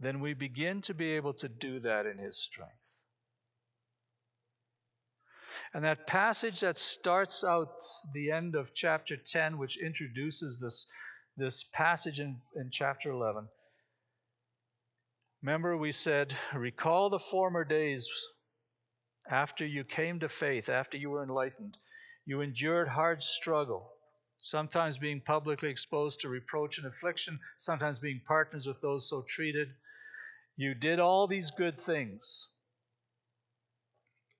then 0.01 0.19
we 0.19 0.33
begin 0.33 0.81
to 0.81 0.93
be 0.93 1.11
able 1.11 1.33
to 1.35 1.47
do 1.47 1.79
that 1.79 2.05
in 2.05 2.17
His 2.17 2.37
strength. 2.37 2.73
And 5.73 5.85
that 5.85 6.05
passage 6.05 6.59
that 6.59 6.77
starts 6.77 7.45
out 7.45 7.79
the 8.13 8.31
end 8.31 8.55
of 8.55 8.73
chapter 8.73 9.15
10, 9.15 9.57
which 9.57 9.81
introduces 9.81 10.59
this, 10.59 10.85
this 11.37 11.63
passage 11.71 12.19
in, 12.19 12.41
in 12.57 12.69
chapter 12.71 13.11
11, 13.11 13.47
Remember, 15.41 15.77
we 15.77 15.93
said, 15.93 16.35
recall 16.53 17.09
the 17.09 17.17
former 17.17 17.63
days 17.63 18.09
after 19.29 19.65
you 19.65 19.85
came 19.85 20.19
to 20.19 20.27
faith, 20.27 20.67
after 20.67 20.97
you 20.97 21.09
were 21.09 21.23
enlightened. 21.23 21.77
You 22.25 22.41
endured 22.41 22.89
hard 22.89 23.23
struggle, 23.23 23.89
sometimes 24.39 24.97
being 24.97 25.21
publicly 25.21 25.69
exposed 25.69 26.19
to 26.21 26.29
reproach 26.29 26.77
and 26.77 26.87
affliction, 26.87 27.39
sometimes 27.57 27.99
being 27.99 28.21
partners 28.27 28.67
with 28.67 28.81
those 28.81 29.09
so 29.09 29.21
treated. 29.21 29.69
You 30.57 30.73
did 30.75 30.99
all 30.99 31.25
these 31.25 31.51
good 31.51 31.79
things. 31.79 32.49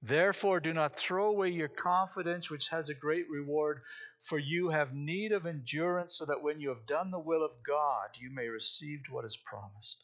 Therefore, 0.02 0.60
do 0.60 0.74
not 0.74 0.98
throw 0.98 1.30
away 1.30 1.50
your 1.50 1.70
confidence, 1.70 2.50
which 2.50 2.68
has 2.70 2.90
a 2.90 2.94
great 2.94 3.30
reward, 3.30 3.82
for 4.22 4.38
you 4.38 4.70
have 4.70 4.94
need 4.94 5.32
of 5.32 5.46
endurance, 5.46 6.18
so 6.18 6.26
that 6.26 6.42
when 6.42 6.60
you 6.60 6.70
have 6.70 6.86
done 6.86 7.12
the 7.12 7.20
will 7.20 7.44
of 7.44 7.52
God, 7.66 8.10
you 8.20 8.30
may 8.34 8.48
receive 8.48 9.00
what 9.10 9.24
is 9.24 9.38
promised. 9.38 10.04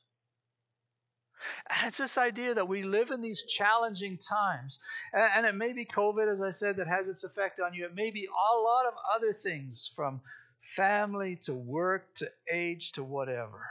And 1.69 1.88
it's 1.88 1.97
this 1.97 2.17
idea 2.17 2.53
that 2.53 2.67
we 2.67 2.84
live 2.84 3.12
in 3.12 3.21
these 3.21 3.43
challenging 3.43 4.17
times. 4.17 4.79
And, 5.13 5.45
it 5.45 5.55
may 5.55 5.73
be 5.73 5.86
COVID, 5.86 6.31
as 6.31 6.41
I 6.41 6.49
said, 6.49 6.77
that 6.77 6.88
has 6.88 7.10
its 7.10 7.23
effect 7.23 7.60
on 7.60 7.73
you. 7.73 7.86
It 7.86 7.95
may 7.95 8.12
be 8.12 8.25
a 8.25 8.60
lot 8.60 8.86
of 8.88 8.93
other 9.15 9.34
things 9.34 9.91
from 9.95 10.21
family 10.60 11.38
to 11.43 11.53
work 11.53 12.15
to 12.15 12.31
age 12.51 12.93
to 12.93 13.03
whatever. 13.03 13.67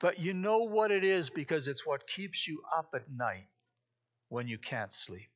But 0.00 0.20
you 0.20 0.32
know 0.32 0.58
what 0.58 0.92
it 0.92 1.02
is 1.02 1.28
because 1.28 1.66
it's 1.66 1.84
what 1.84 2.06
keeps 2.06 2.46
you 2.46 2.62
up 2.76 2.90
at 2.94 3.10
night 3.10 3.48
when 4.28 4.46
you 4.46 4.58
can't 4.58 4.92
sleep. 4.92 5.30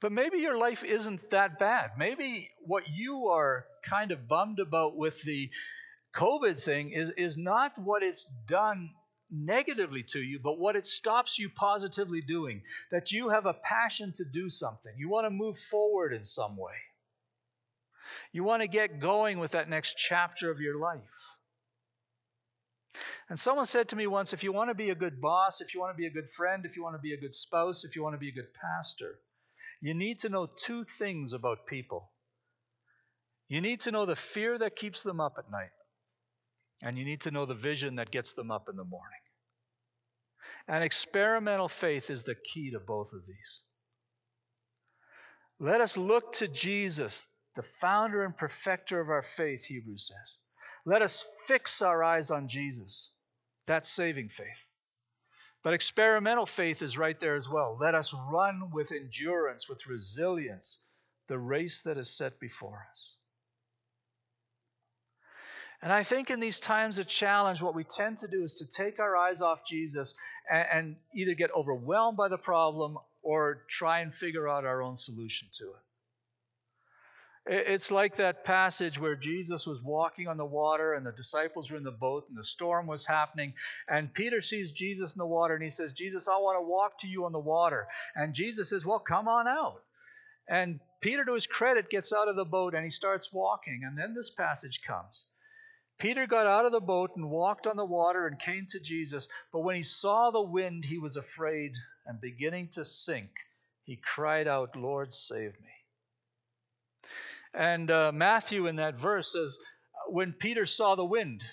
But 0.00 0.12
maybe 0.12 0.38
your 0.38 0.56
life 0.56 0.84
isn't 0.84 1.30
that 1.30 1.58
bad. 1.58 1.92
Maybe 1.98 2.50
what 2.60 2.88
you 2.88 3.28
are 3.28 3.66
kind 3.88 4.12
of 4.12 4.28
bummed 4.28 4.58
about 4.58 4.96
with 4.96 5.22
the 5.22 5.50
COVID 6.14 6.58
thing 6.58 6.90
is, 6.90 7.10
is 7.16 7.36
not 7.36 7.78
what 7.78 8.02
it's 8.02 8.24
done 8.46 8.90
negatively 9.30 10.02
to 10.02 10.20
you, 10.20 10.40
but 10.42 10.58
what 10.58 10.76
it 10.76 10.86
stops 10.86 11.38
you 11.38 11.50
positively 11.50 12.20
doing. 12.20 12.62
That 12.90 13.12
you 13.12 13.28
have 13.28 13.46
a 13.46 13.54
passion 13.54 14.12
to 14.14 14.24
do 14.24 14.48
something. 14.48 14.92
You 14.96 15.08
want 15.08 15.26
to 15.26 15.30
move 15.30 15.58
forward 15.58 16.12
in 16.12 16.24
some 16.24 16.56
way. 16.56 16.74
You 18.32 18.44
want 18.44 18.62
to 18.62 18.68
get 18.68 19.00
going 19.00 19.38
with 19.38 19.52
that 19.52 19.68
next 19.68 19.96
chapter 19.96 20.50
of 20.50 20.60
your 20.60 20.78
life. 20.78 21.36
And 23.28 23.38
someone 23.38 23.66
said 23.66 23.88
to 23.90 23.96
me 23.96 24.06
once 24.06 24.32
if 24.32 24.42
you 24.42 24.52
want 24.52 24.70
to 24.70 24.74
be 24.74 24.90
a 24.90 24.94
good 24.94 25.20
boss, 25.20 25.60
if 25.60 25.74
you 25.74 25.80
want 25.80 25.94
to 25.94 26.00
be 26.00 26.06
a 26.06 26.10
good 26.10 26.30
friend, 26.30 26.64
if 26.64 26.76
you 26.76 26.82
want 26.82 26.94
to 26.94 27.02
be 27.02 27.12
a 27.12 27.20
good 27.20 27.34
spouse, 27.34 27.84
if 27.84 27.94
you 27.94 28.02
want 28.02 28.14
to 28.14 28.18
be 28.18 28.30
a 28.30 28.34
good 28.34 28.52
pastor, 28.54 29.18
you 29.82 29.94
need 29.94 30.20
to 30.20 30.30
know 30.30 30.46
two 30.46 30.84
things 30.84 31.34
about 31.34 31.66
people. 31.66 32.10
You 33.48 33.60
need 33.60 33.80
to 33.82 33.90
know 33.90 34.04
the 34.04 34.16
fear 34.16 34.58
that 34.58 34.76
keeps 34.76 35.02
them 35.02 35.20
up 35.20 35.36
at 35.38 35.50
night, 35.50 35.70
and 36.82 36.98
you 36.98 37.04
need 37.04 37.22
to 37.22 37.30
know 37.30 37.46
the 37.46 37.54
vision 37.54 37.96
that 37.96 38.10
gets 38.10 38.34
them 38.34 38.50
up 38.50 38.68
in 38.68 38.76
the 38.76 38.84
morning. 38.84 39.20
And 40.66 40.84
experimental 40.84 41.68
faith 41.68 42.10
is 42.10 42.24
the 42.24 42.34
key 42.34 42.72
to 42.72 42.80
both 42.80 43.12
of 43.14 43.26
these. 43.26 43.62
Let 45.58 45.80
us 45.80 45.96
look 45.96 46.34
to 46.34 46.48
Jesus, 46.48 47.26
the 47.56 47.64
founder 47.80 48.22
and 48.22 48.36
perfecter 48.36 49.00
of 49.00 49.08
our 49.08 49.22
faith, 49.22 49.64
Hebrews 49.64 50.08
says. 50.08 50.38
Let 50.84 51.02
us 51.02 51.26
fix 51.46 51.82
our 51.82 52.04
eyes 52.04 52.30
on 52.30 52.48
Jesus. 52.48 53.12
That's 53.66 53.88
saving 53.88 54.28
faith. 54.28 54.68
But 55.64 55.74
experimental 55.74 56.46
faith 56.46 56.82
is 56.82 56.96
right 56.96 57.18
there 57.18 57.34
as 57.34 57.48
well. 57.48 57.76
Let 57.80 57.94
us 57.94 58.14
run 58.30 58.70
with 58.72 58.92
endurance, 58.92 59.68
with 59.68 59.86
resilience, 59.86 60.78
the 61.28 61.38
race 61.38 61.82
that 61.82 61.98
is 61.98 62.16
set 62.16 62.38
before 62.38 62.86
us. 62.92 63.16
And 65.80 65.92
I 65.92 66.02
think 66.02 66.30
in 66.30 66.40
these 66.40 66.58
times 66.58 66.98
of 66.98 67.06
challenge, 67.06 67.62
what 67.62 67.74
we 67.74 67.84
tend 67.84 68.18
to 68.18 68.28
do 68.28 68.42
is 68.42 68.54
to 68.56 68.66
take 68.66 68.98
our 68.98 69.16
eyes 69.16 69.42
off 69.42 69.64
Jesus 69.64 70.14
and, 70.50 70.66
and 70.72 70.96
either 71.14 71.34
get 71.34 71.54
overwhelmed 71.54 72.16
by 72.16 72.28
the 72.28 72.38
problem 72.38 72.98
or 73.22 73.62
try 73.68 74.00
and 74.00 74.12
figure 74.12 74.48
out 74.48 74.64
our 74.64 74.82
own 74.82 74.96
solution 74.96 75.48
to 75.52 75.64
it. 75.64 75.82
It's 77.50 77.90
like 77.90 78.16
that 78.16 78.44
passage 78.44 79.00
where 79.00 79.14
Jesus 79.14 79.66
was 79.66 79.82
walking 79.82 80.28
on 80.28 80.36
the 80.36 80.44
water 80.44 80.92
and 80.92 81.06
the 81.06 81.12
disciples 81.12 81.70
were 81.70 81.78
in 81.78 81.82
the 81.82 81.90
boat 81.90 82.26
and 82.28 82.36
the 82.36 82.44
storm 82.44 82.86
was 82.86 83.06
happening. 83.06 83.54
And 83.88 84.12
Peter 84.12 84.42
sees 84.42 84.72
Jesus 84.72 85.14
in 85.14 85.18
the 85.18 85.26
water 85.26 85.54
and 85.54 85.62
he 85.62 85.70
says, 85.70 85.94
Jesus, 85.94 86.28
I 86.28 86.36
want 86.36 86.58
to 86.58 86.68
walk 86.68 86.98
to 86.98 87.08
you 87.08 87.24
on 87.24 87.32
the 87.32 87.38
water. 87.38 87.86
And 88.14 88.34
Jesus 88.34 88.68
says, 88.68 88.84
Well, 88.84 88.98
come 88.98 89.28
on 89.28 89.48
out. 89.48 89.82
And 90.46 90.80
Peter, 91.00 91.24
to 91.24 91.32
his 91.32 91.46
credit, 91.46 91.88
gets 91.88 92.12
out 92.12 92.28
of 92.28 92.36
the 92.36 92.44
boat 92.44 92.74
and 92.74 92.84
he 92.84 92.90
starts 92.90 93.32
walking. 93.32 93.82
And 93.84 93.96
then 93.96 94.12
this 94.14 94.30
passage 94.30 94.82
comes. 94.86 95.26
Peter 95.98 96.26
got 96.26 96.46
out 96.46 96.64
of 96.64 96.72
the 96.72 96.80
boat 96.80 97.10
and 97.16 97.30
walked 97.30 97.66
on 97.66 97.76
the 97.76 97.84
water 97.84 98.26
and 98.26 98.38
came 98.38 98.66
to 98.70 98.80
Jesus. 98.80 99.26
But 99.52 99.60
when 99.60 99.74
he 99.74 99.82
saw 99.82 100.30
the 100.30 100.42
wind, 100.42 100.84
he 100.84 100.98
was 100.98 101.16
afraid 101.16 101.72
and 102.06 102.20
beginning 102.20 102.68
to 102.72 102.84
sink, 102.84 103.30
he 103.84 103.96
cried 103.96 104.46
out, 104.46 104.76
Lord, 104.76 105.12
save 105.12 105.52
me. 105.60 107.10
And 107.52 107.90
uh, 107.90 108.12
Matthew 108.12 108.66
in 108.66 108.76
that 108.76 108.98
verse 108.98 109.32
says, 109.32 109.58
when 110.08 110.32
Peter 110.32 110.66
saw 110.66 110.94
the 110.94 111.04
wind, 111.04 111.44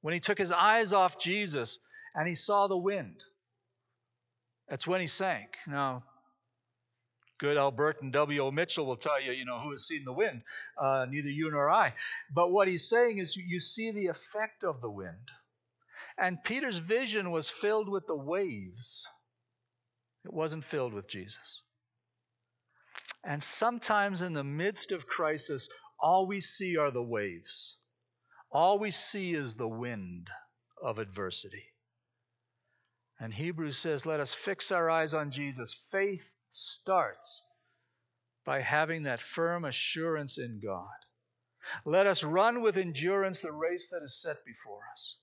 when 0.00 0.14
he 0.14 0.20
took 0.20 0.38
his 0.38 0.52
eyes 0.52 0.92
off 0.92 1.18
Jesus 1.18 1.78
and 2.14 2.28
he 2.28 2.34
saw 2.34 2.68
the 2.68 2.76
wind, 2.76 3.24
that's 4.68 4.86
when 4.86 5.00
he 5.00 5.06
sank. 5.06 5.48
Now, 5.66 6.04
good 7.38 7.56
Albertan 7.56 8.12
W.O. 8.12 8.50
Mitchell 8.50 8.86
will 8.86 8.96
tell 8.96 9.20
you, 9.20 9.32
you 9.32 9.44
know, 9.44 9.60
who 9.60 9.70
has 9.70 9.86
seen 9.86 10.04
the 10.04 10.12
wind? 10.12 10.42
Uh, 10.76 11.06
neither 11.08 11.30
you 11.30 11.50
nor 11.50 11.70
I. 11.70 11.94
But 12.34 12.50
what 12.50 12.68
he's 12.68 12.88
saying 12.88 13.18
is 13.18 13.36
you 13.36 13.60
see 13.60 13.90
the 13.92 14.08
effect 14.08 14.64
of 14.64 14.80
the 14.80 14.90
wind. 14.90 15.30
And 16.18 16.42
Peter's 16.42 16.78
vision 16.78 17.30
was 17.30 17.48
filled 17.48 17.88
with 17.88 18.06
the 18.06 18.16
waves, 18.16 19.08
it 20.24 20.32
wasn't 20.32 20.64
filled 20.64 20.92
with 20.92 21.08
Jesus. 21.08 21.62
And 23.24 23.42
sometimes 23.42 24.22
in 24.22 24.32
the 24.32 24.44
midst 24.44 24.92
of 24.92 25.06
crisis, 25.06 25.68
all 26.00 26.26
we 26.26 26.40
see 26.40 26.76
are 26.76 26.90
the 26.90 27.02
waves. 27.02 27.76
All 28.50 28.78
we 28.78 28.90
see 28.90 29.34
is 29.34 29.54
the 29.54 29.68
wind 29.68 30.28
of 30.82 30.98
adversity. 30.98 31.64
And 33.20 33.34
Hebrews 33.34 33.76
says, 33.76 34.06
let 34.06 34.20
us 34.20 34.32
fix 34.32 34.70
our 34.70 34.88
eyes 34.88 35.12
on 35.12 35.30
Jesus. 35.30 35.74
Faith 35.90 36.34
starts 36.50 37.44
by 38.44 38.60
having 38.60 39.02
that 39.02 39.20
firm 39.20 39.64
assurance 39.64 40.38
in 40.38 40.60
God. 40.64 40.88
Let 41.84 42.06
us 42.06 42.24
run 42.24 42.62
with 42.62 42.78
endurance 42.78 43.42
the 43.42 43.52
race 43.52 43.90
that 43.90 44.02
is 44.02 44.20
set 44.20 44.44
before 44.44 44.80
us. 44.92 45.16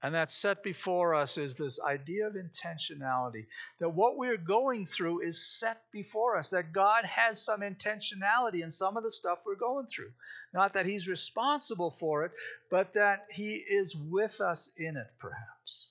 And 0.00 0.14
that's 0.14 0.32
set 0.32 0.62
before 0.62 1.16
us 1.16 1.38
is 1.38 1.56
this 1.56 1.80
idea 1.80 2.28
of 2.28 2.34
intentionality 2.34 3.46
that 3.80 3.90
what 3.90 4.16
we're 4.16 4.36
going 4.36 4.86
through 4.86 5.22
is 5.22 5.58
set 5.58 5.82
before 5.90 6.36
us, 6.38 6.50
that 6.50 6.72
God 6.72 7.04
has 7.04 7.42
some 7.42 7.62
intentionality 7.62 8.62
in 8.62 8.70
some 8.70 8.96
of 8.96 9.02
the 9.02 9.10
stuff 9.10 9.40
we're 9.44 9.56
going 9.56 9.86
through. 9.86 10.12
Not 10.54 10.74
that 10.74 10.86
He's 10.86 11.08
responsible 11.08 11.90
for 11.90 12.24
it, 12.24 12.32
but 12.70 12.94
that 12.94 13.26
He 13.30 13.54
is 13.54 13.96
with 13.96 14.40
us 14.40 14.70
in 14.76 14.96
it, 14.96 15.08
perhaps. 15.18 15.90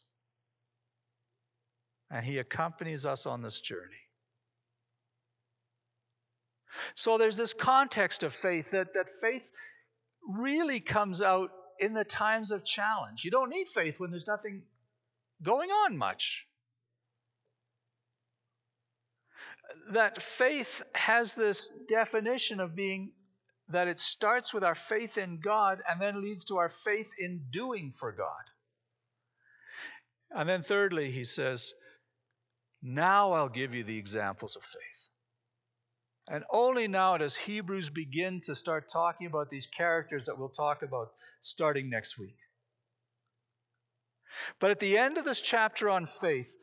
And 2.09 2.25
He 2.25 2.37
accompanies 2.37 3.05
us 3.05 3.25
on 3.25 3.41
this 3.41 3.59
journey. 3.59 4.07
So 6.95 7.17
there's 7.17 7.37
this 7.37 7.53
context 7.53 8.23
of 8.23 8.33
faith 8.33 8.71
that, 8.71 8.93
that 8.93 9.07
faith 9.21 9.51
really 10.27 10.79
comes 10.79 11.21
out 11.21 11.51
in 11.79 11.93
the 11.93 12.05
times 12.05 12.51
of 12.51 12.63
challenge. 12.63 13.23
You 13.23 13.31
don't 13.31 13.49
need 13.49 13.67
faith 13.69 13.99
when 13.99 14.11
there's 14.11 14.27
nothing 14.27 14.63
going 15.43 15.69
on 15.69 15.97
much. 15.97 16.47
That 19.91 20.21
faith 20.21 20.81
has 20.93 21.35
this 21.35 21.69
definition 21.87 22.59
of 22.59 22.75
being 22.75 23.11
that 23.69 23.87
it 23.87 23.99
starts 23.99 24.53
with 24.53 24.63
our 24.63 24.75
faith 24.75 25.17
in 25.17 25.39
God 25.43 25.81
and 25.89 26.01
then 26.01 26.21
leads 26.21 26.45
to 26.45 26.57
our 26.57 26.69
faith 26.69 27.11
in 27.19 27.41
doing 27.51 27.91
for 27.91 28.11
God. 28.13 28.31
And 30.31 30.47
then, 30.47 30.63
thirdly, 30.63 31.11
he 31.11 31.25
says, 31.25 31.73
Now 32.81 33.33
I'll 33.33 33.49
give 33.49 33.73
you 33.73 33.83
the 33.83 33.97
examples 33.97 34.55
of 34.55 34.63
faith. 34.63 35.09
And 36.29 36.43
only 36.49 36.87
now 36.87 37.17
does 37.17 37.35
Hebrews 37.35 37.89
begin 37.89 38.41
to 38.41 38.55
start 38.55 38.89
talking 38.89 39.27
about 39.27 39.49
these 39.49 39.65
characters 39.65 40.25
that 40.25 40.37
we'll 40.37 40.49
talk 40.49 40.83
about 40.83 41.13
starting 41.41 41.89
next 41.89 42.17
week. 42.17 42.37
But 44.59 44.71
at 44.71 44.79
the 44.79 44.97
end 44.97 45.17
of 45.17 45.25
this 45.25 45.41
chapter 45.41 45.89
on 45.89 46.05
faith, 46.05 46.55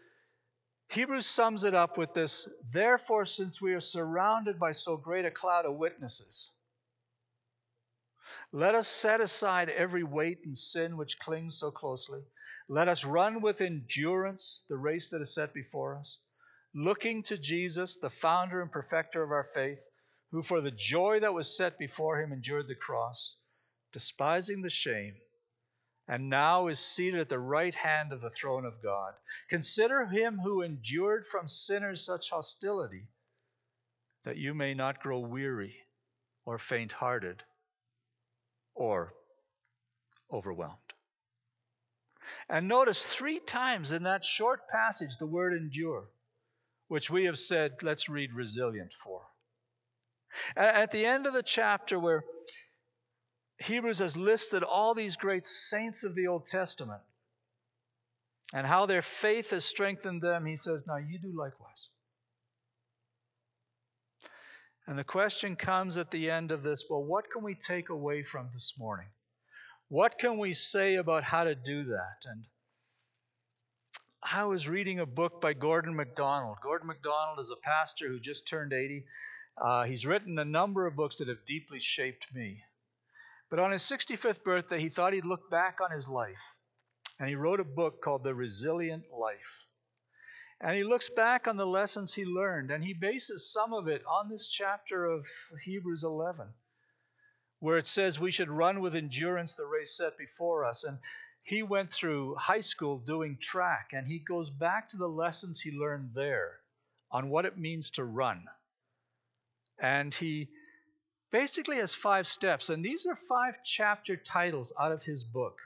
Hebrews 0.89 1.27
sums 1.27 1.65
it 1.65 1.75
up 1.75 1.97
with 1.97 2.13
this 2.13 2.47
Therefore, 2.73 3.25
since 3.25 3.61
we 3.61 3.73
are 3.73 3.81
surrounded 3.81 4.59
by 4.61 4.73
so 4.73 4.97
great 4.97 5.25
a 5.25 5.31
cloud 5.31 5.65
of 5.65 5.77
witnesses, 5.77 6.53
let 8.53 8.75
us 8.75 8.87
set 8.87 9.21
aside 9.21 9.71
every 9.71 10.05
weight 10.05 10.41
and 10.45 10.57
sin 10.57 10.97
which 10.97 11.19
clings 11.19 11.59
so 11.59 11.71
closely. 11.71 12.23
Let 12.69 12.89
us 12.89 13.05
run 13.05 13.41
with 13.41 13.61
endurance 13.61 14.65
the 14.69 14.77
race 14.77 15.11
that 15.11 15.21
is 15.21 15.35
set 15.35 15.53
before 15.53 15.97
us 15.97 16.19
looking 16.75 17.23
to 17.23 17.39
Jesus, 17.39 17.97
the 17.97 18.11
founder 18.11 18.61
and 18.61 18.71
perfecter 18.71 19.23
of 19.23 19.31
our 19.31 19.45
faith, 19.45 19.89
who 20.31 20.43
for 20.43 20.61
the 20.61 20.73
joy 20.73 21.21
that 21.21 21.33
was 21.33 21.57
set 21.57 21.79
before 21.79 22.21
him 22.21 22.33
endured 22.33 22.67
the 22.67 22.75
cross, 22.75 23.37
despising 23.93 24.63
the 24.63 24.69
shame, 24.69 25.15
and 26.09 26.29
now 26.29 26.67
is 26.67 26.79
seated 26.79 27.21
at 27.21 27.29
the 27.29 27.39
right 27.39 27.75
hand 27.75 28.13
of 28.13 28.21
the 28.21 28.31
throne 28.31 28.65
of 28.65 28.83
God. 28.83 29.15
Consider 29.49 30.05
him 30.07 30.39
who 30.39 30.63
endured 30.63 31.25
from 31.27 31.47
sinners 31.47 32.05
such 32.05 32.31
hostility, 32.31 33.07
that 34.25 34.37
you 34.37 34.53
may 34.53 34.75
not 34.75 35.01
grow 35.01 35.21
weary 35.21 35.77
or 36.45 36.59
faint 36.59 36.93
hearted 36.93 37.43
or 38.75 39.15
overwhelmed. 40.33 40.84
And 42.49 42.69
notice 42.69 43.05
three 43.05 43.41
times 43.41 43.93
in 43.93 44.05
that 44.05 44.25
short 44.25 44.69
passage 44.69 45.19
the 45.19 45.27
word 45.27 45.55
endure 45.55 46.09
which 46.89 47.11
we 47.11 47.25
have 47.25 47.39
said, 47.39 47.73
let's 47.83 48.09
read 48.09 48.33
resilient 48.33 48.93
for. 49.03 49.23
At 50.57 50.91
the 50.91 51.07
end 51.07 51.27
of 51.27 51.33
the 51.33 51.43
chapter, 51.43 51.99
where 51.99 52.25
Hebrews 53.59 54.01
has 54.01 54.17
listed 54.17 54.63
all 54.63 54.95
these 54.95 55.17
great 55.17 55.47
saints 55.47 56.05
of 56.05 56.15
the 56.15 56.27
Old 56.27 56.47
Testament 56.47 57.01
and 58.53 58.67
how 58.67 58.87
their 58.87 59.03
faith 59.03 59.51
has 59.51 59.65
strengthened 59.65 60.23
them, 60.23 60.45
he 60.45 60.57
says, 60.57 60.85
Now 60.87 60.97
you 60.97 61.19
do 61.19 61.33
likewise. 61.37 61.89
And 64.87 64.99
the 64.99 65.05
question 65.05 65.57
comes 65.57 65.97
at 65.97 66.11
the 66.11 66.31
end 66.31 66.53
of 66.53 66.63
this 66.63 66.85
well, 66.91 67.03
what 67.03 67.31
can 67.31 67.43
we 67.43 67.55
take 67.55 67.89
away 67.89 68.23
from 68.23 68.51
this 68.53 68.75
morning? 68.79 69.09
What 69.95 70.19
can 70.19 70.39
we 70.39 70.55
say 70.55 70.97
about 70.97 71.23
how 71.23 71.45
to 71.45 71.55
do 71.55 71.85
that? 71.85 72.25
And 72.25 72.45
I 74.21 74.43
was 74.43 74.69
reading 74.69 74.99
a 74.99 75.07
book 75.07 75.41
by 75.41 75.53
Gordon 75.53 75.95
MacDonald. 75.95 76.59
Gordon 76.65 76.89
MacDonald 76.89 77.39
is 77.39 77.53
a 77.53 77.63
pastor 77.63 78.09
who 78.09 78.19
just 78.19 78.49
turned 78.49 78.73
80. 78.73 79.05
Uh, 79.57 79.85
he's 79.85 80.05
written 80.05 80.37
a 80.37 80.45
number 80.45 80.89
of 80.89 80.97
books 80.97 81.19
that 81.19 81.29
have 81.29 81.45
deeply 81.47 81.79
shaped 81.79 82.27
me. 82.35 82.61
But 83.51 83.61
on 83.61 83.71
his 83.71 83.83
65th 83.83 84.43
birthday, 84.43 84.81
he 84.81 84.89
thought 84.89 85.13
he'd 85.13 85.25
look 85.25 85.49
back 85.49 85.79
on 85.81 85.93
his 85.93 86.09
life. 86.09 86.43
And 87.21 87.29
he 87.29 87.37
wrote 87.37 87.61
a 87.61 87.65
book 87.65 88.03
called 88.03 88.25
The 88.25 88.35
Resilient 88.35 89.05
Life. 89.17 89.69
And 90.61 90.77
he 90.77 90.83
looks 90.83 91.09
back 91.09 91.47
on 91.47 91.57
the 91.57 91.69
lessons 91.69 92.13
he 92.13 92.25
learned, 92.25 92.73
and 92.73 92.83
he 92.83 92.95
bases 92.95 93.53
some 93.53 93.73
of 93.73 93.87
it 93.87 94.03
on 94.07 94.29
this 94.29 94.49
chapter 94.49 95.05
of 95.05 95.25
Hebrews 95.63 96.03
11, 96.03 96.53
where 97.65 97.79
it 97.79 97.87
says 97.87 98.21
we 98.21 98.31
should 98.31 98.51
run 98.51 98.83
with 98.83 98.95
endurance 98.95 99.55
the 99.55 99.65
race 99.65 99.97
set 99.97 100.19
before 100.19 100.67
us. 100.67 100.85
And 100.85 100.99
he 101.45 101.63
went 101.63 101.91
through 101.91 102.35
high 102.35 102.61
school 102.61 102.99
doing 102.99 103.39
track, 103.41 103.93
and 103.95 104.07
he 104.07 104.19
goes 104.19 104.51
back 104.51 104.91
to 104.91 104.99
the 104.99 105.09
lessons 105.09 105.63
he 105.63 105.71
learned 105.71 106.11
there 106.15 106.61
on 107.11 107.31
what 107.31 107.47
it 107.47 107.57
means 107.57 107.89
to 107.93 108.05
run. 108.05 108.45
And 109.81 110.13
he 110.13 110.51
basically 111.33 111.79
has 111.79 111.95
five 111.95 112.27
steps, 112.27 112.69
and 112.69 112.85
these 112.85 113.07
are 113.07 113.17
five 113.17 113.55
chapter 113.65 114.15
titles 114.15 114.75
out 114.79 114.93
of 114.93 115.03
his 115.03 115.25
book. 115.25 115.59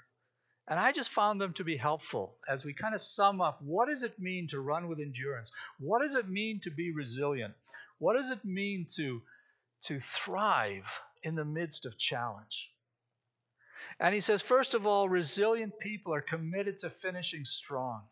And 0.68 0.78
I 0.78 0.92
just 0.92 1.10
found 1.10 1.40
them 1.40 1.52
to 1.54 1.64
be 1.64 1.76
helpful 1.76 2.36
as 2.48 2.64
we 2.64 2.74
kind 2.74 2.94
of 2.94 3.02
sum 3.02 3.40
up 3.40 3.60
what 3.60 3.88
does 3.88 4.04
it 4.04 4.20
mean 4.20 4.46
to 4.48 4.60
run 4.60 4.86
with 4.86 5.00
endurance? 5.00 5.50
What 5.80 6.02
does 6.02 6.14
it 6.14 6.28
mean 6.28 6.60
to 6.60 6.70
be 6.70 6.92
resilient? 6.92 7.54
What 7.98 8.16
does 8.16 8.30
it 8.30 8.44
mean 8.44 8.86
to, 8.94 9.20
to 9.86 9.98
thrive 9.98 10.86
in 11.22 11.34
the 11.34 11.44
midst 11.44 11.86
of 11.86 11.98
challenge? 11.98 12.70
And 14.00 14.14
he 14.14 14.20
says, 14.20 14.42
first 14.42 14.74
of 14.74 14.86
all, 14.86 15.08
resilient 15.08 15.78
people 15.78 16.14
are 16.14 16.20
committed 16.20 16.80
to 16.80 16.90
finishing 16.90 17.44
strong. 17.44 18.02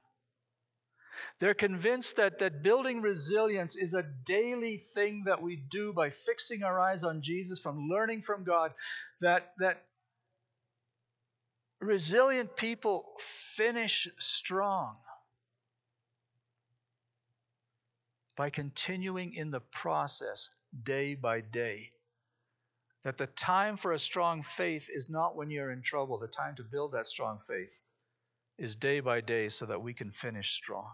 They're 1.41 1.55
convinced 1.55 2.17
that, 2.17 2.39
that 2.41 2.63
building 2.63 3.01
resilience 3.01 3.77
is 3.77 3.95
a 3.95 4.05
daily 4.25 4.79
thing 4.95 5.25
that 5.27 5.43
we 5.43 5.57
do 5.57 5.93
by 5.93 6.11
fixing 6.11 6.63
our 6.63 6.79
eyes 6.79 7.05
on 7.05 7.23
Jesus, 7.23 7.59
from 7.59 7.89
learning 7.89 8.23
from 8.23 8.45
God, 8.45 8.73
that, 9.21 9.53
that 9.59 9.83
resilient 11.81 12.57
people 12.57 13.07
finish 13.55 14.09
strong 14.19 14.97
by 18.37 18.51
continuing 18.51 19.35
in 19.35 19.51
the 19.51 19.61
process 19.61 20.51
day 20.83 21.15
by 21.15 21.41
day. 21.41 21.91
That 23.07 23.19
the 23.19 23.29
time 23.29 23.77
for 23.77 23.93
a 23.93 24.01
strong 24.01 24.43
faith 24.43 24.89
is 24.93 25.09
not 25.09 25.37
when 25.37 25.49
you're 25.49 25.71
in 25.71 25.81
trouble. 25.81 26.19
The 26.19 26.27
time 26.27 26.57
to 26.57 26.65
build 26.65 26.91
that 26.91 27.07
strong 27.07 27.39
faith 27.47 27.81
is 28.59 28.75
day 28.75 28.99
by 28.99 29.21
day 29.21 29.49
so 29.49 29.65
that 29.67 29.81
we 29.81 29.95
can 29.95 30.11
finish 30.11 30.55
strong. 30.55 30.91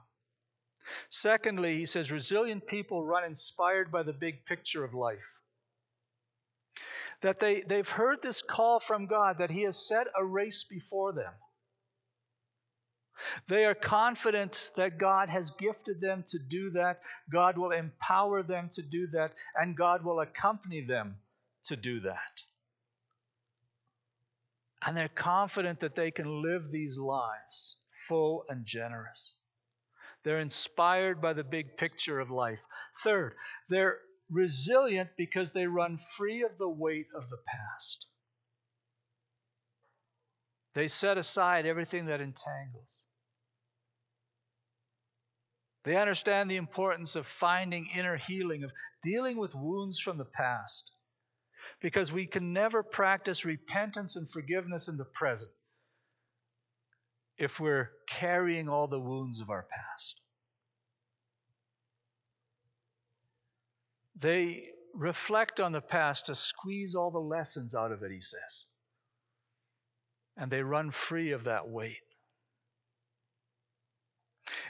Secondly, 1.09 1.75
he 1.79 1.87
says 1.87 2.13
resilient 2.13 2.67
people 2.67 3.03
run 3.03 3.25
inspired 3.25 3.91
by 3.91 4.03
the 4.03 4.13
big 4.13 4.45
picture 4.45 4.85
of 4.85 4.93
life. 4.93 5.41
That 7.23 7.41
they, 7.41 7.63
they've 7.63 7.89
heard 7.89 8.21
this 8.21 8.43
call 8.43 8.79
from 8.79 9.07
God 9.07 9.39
that 9.39 9.51
He 9.51 9.63
has 9.63 9.89
set 9.89 10.07
a 10.15 10.23
race 10.23 10.65
before 10.65 11.15
them. 11.15 11.33
They 13.49 13.65
are 13.65 13.75
confident 13.75 14.71
that 14.77 14.99
God 14.99 15.31
has 15.31 15.51
gifted 15.53 16.03
them 16.03 16.25
to 16.29 16.39
do 16.39 16.73
that, 16.73 17.01
God 17.31 17.57
will 17.57 17.71
empower 17.71 18.43
them 18.43 18.69
to 18.73 18.83
do 18.83 19.07
that, 19.13 19.33
and 19.57 19.75
God 19.75 20.05
will 20.05 20.21
accompany 20.21 20.83
them 20.83 21.17
to 21.65 21.77
do 21.77 22.01
that. 22.01 22.43
And 24.85 24.97
they're 24.97 25.09
confident 25.09 25.81
that 25.81 25.95
they 25.95 26.11
can 26.11 26.43
live 26.43 26.71
these 26.71 26.99
lives 26.99 27.77
full 28.09 28.45
and 28.49 28.67
generous. 28.67 29.35
They're 30.25 30.41
inspired 30.41 31.21
by 31.21 31.33
the 31.33 31.45
big 31.45 31.77
picture 31.77 32.21
of 32.21 32.31
life. 32.31 32.61
Third, 33.03 33.35
they're 33.69 33.99
resilient 34.31 35.11
because 35.17 35.53
they 35.53 35.67
run 35.67 35.99
free 36.17 36.43
of 36.43 36.59
the 36.59 36.69
weight 36.69 37.07
of 37.15 37.29
the 37.29 37.39
past. 37.47 38.07
They 40.75 40.89
set 40.89 41.19
aside 41.19 41.67
everything 41.67 42.07
that 42.07 42.21
entangles. 42.21 43.05
They 45.85 45.97
understand 45.97 46.51
the 46.51 46.57
importance 46.57 47.17
of 47.17 47.27
finding 47.27 47.89
inner 47.95 48.17
healing, 48.17 48.63
of 48.65 48.71
dealing 49.03 49.37
with 49.37 49.55
wounds 49.55 49.99
from 49.99 50.17
the 50.17 50.25
past 50.25 50.91
because 51.83 52.13
we 52.13 52.27
can 52.27 52.53
never 52.53 52.83
practice 52.83 53.45
repentance 53.45 54.15
and 54.17 54.31
forgiveness 54.31 54.89
in 54.89 54.97
the 54.97 55.05
present 55.05 55.51
if 57.37 57.59
we're 57.59 57.91
carrying 58.09 58.69
all 58.69 58.87
the 58.87 59.01
wounds 59.01 59.41
of 59.41 59.51
our 59.51 59.67
past. 59.69 60.21
They 64.17 64.69
reflect 64.95 65.59
on 65.59 65.73
the 65.73 65.81
past 65.81 66.27
to 66.27 66.37
squeeze 66.37 66.95
all 66.95 67.11
the 67.11 67.19
lessons 67.19 67.75
out 67.75 67.91
of 67.91 68.05
it, 68.05 68.13
he 68.13 68.21
says. 68.21 68.67
And 70.37 70.51
they 70.51 70.63
run 70.63 70.93
free 70.93 71.33
of 71.33 71.45
that 71.45 71.69
weight. 71.69 71.97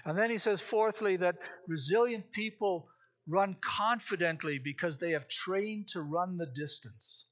And 0.05 0.17
then 0.17 0.31
he 0.31 0.39
says, 0.39 0.61
fourthly, 0.61 1.19
that 1.19 1.37
resilient 1.69 2.33
people 2.33 2.89
run 3.27 3.57
confidently 3.61 4.59
because 4.59 4.99
they 4.99 5.13
have 5.13 5.29
trained 5.29 5.89
to 5.89 6.03
run 6.03 6.37
the 6.37 6.47
distance. 6.47 7.27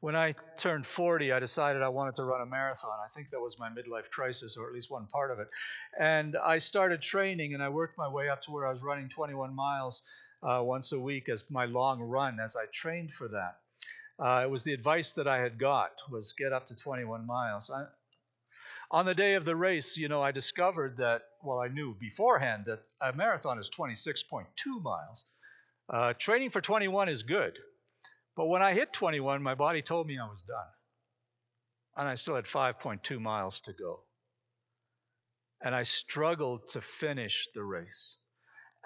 When 0.00 0.14
I 0.14 0.34
turned 0.56 0.86
40, 0.86 1.32
I 1.32 1.40
decided 1.40 1.82
I 1.82 1.88
wanted 1.88 2.14
to 2.16 2.24
run 2.24 2.40
a 2.40 2.46
marathon. 2.46 2.92
I 3.04 3.08
think 3.12 3.30
that 3.30 3.40
was 3.40 3.58
my 3.58 3.68
midlife 3.68 4.10
crisis, 4.10 4.56
or 4.56 4.68
at 4.68 4.72
least 4.72 4.90
one 4.90 5.06
part 5.06 5.32
of 5.32 5.40
it. 5.40 5.48
And 5.98 6.36
I 6.36 6.58
started 6.58 7.02
training, 7.02 7.54
and 7.54 7.62
I 7.62 7.68
worked 7.68 7.98
my 7.98 8.08
way 8.08 8.28
up 8.28 8.40
to 8.42 8.52
where 8.52 8.64
I 8.64 8.70
was 8.70 8.84
running 8.84 9.08
21 9.08 9.52
miles 9.54 10.02
uh, 10.42 10.60
once 10.62 10.92
a 10.92 11.00
week 11.00 11.28
as 11.28 11.44
my 11.50 11.64
long 11.64 12.00
run 12.00 12.38
as 12.38 12.54
I 12.54 12.66
trained 12.72 13.12
for 13.12 13.26
that. 13.28 13.56
Uh, 14.20 14.42
it 14.44 14.50
was 14.50 14.62
the 14.62 14.72
advice 14.72 15.12
that 15.12 15.26
I 15.26 15.38
had 15.38 15.58
got 15.58 16.00
was 16.10 16.32
get 16.32 16.52
up 16.52 16.66
to 16.66 16.76
21 16.76 17.26
miles. 17.26 17.70
I, 17.70 17.84
on 18.90 19.04
the 19.04 19.14
day 19.14 19.34
of 19.34 19.44
the 19.44 19.56
race, 19.56 19.96
you 19.96 20.08
know, 20.08 20.22
I 20.22 20.32
discovered 20.32 20.96
that, 20.98 21.22
well, 21.42 21.58
I 21.58 21.68
knew 21.68 21.94
beforehand 21.94 22.64
that 22.66 22.80
a 23.02 23.12
marathon 23.12 23.58
is 23.58 23.68
26.2 23.68 24.46
miles. 24.82 25.24
Uh, 25.90 26.14
training 26.14 26.50
for 26.50 26.60
21 26.60 27.08
is 27.08 27.22
good. 27.22 27.58
But 28.34 28.46
when 28.46 28.62
I 28.62 28.72
hit 28.72 28.92
21, 28.92 29.42
my 29.42 29.54
body 29.54 29.82
told 29.82 30.06
me 30.06 30.18
I 30.18 30.28
was 30.28 30.42
done. 30.42 30.66
And 31.96 32.08
I 32.08 32.14
still 32.14 32.36
had 32.36 32.44
5.2 32.44 33.20
miles 33.20 33.60
to 33.60 33.72
go. 33.72 34.00
And 35.62 35.74
I 35.74 35.82
struggled 35.82 36.68
to 36.70 36.80
finish 36.80 37.48
the 37.54 37.64
race. 37.64 38.16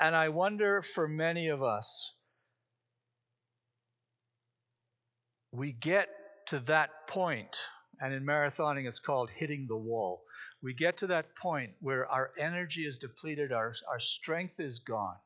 And 0.00 0.16
I 0.16 0.30
wonder 0.30 0.82
for 0.82 1.06
many 1.06 1.48
of 1.48 1.62
us, 1.62 2.12
we 5.52 5.72
get 5.72 6.08
to 6.46 6.60
that 6.60 7.06
point 7.06 7.58
and 8.00 8.12
in 8.12 8.24
marathoning, 8.24 8.87
it's 8.87 8.98
called 8.98 9.31
hitting 9.31 9.66
the 9.66 9.76
wall. 9.76 10.22
We 10.62 10.74
get 10.74 10.98
to 10.98 11.09
that 11.09 11.37
point 11.37 11.72
where 11.81 12.07
our 12.07 12.31
energy 12.38 12.87
is 12.87 12.98
depleted, 12.98 13.52
our, 13.52 13.74
our 13.88 14.00
strength 14.00 14.61
is 14.61 14.78
gone. 14.81 15.16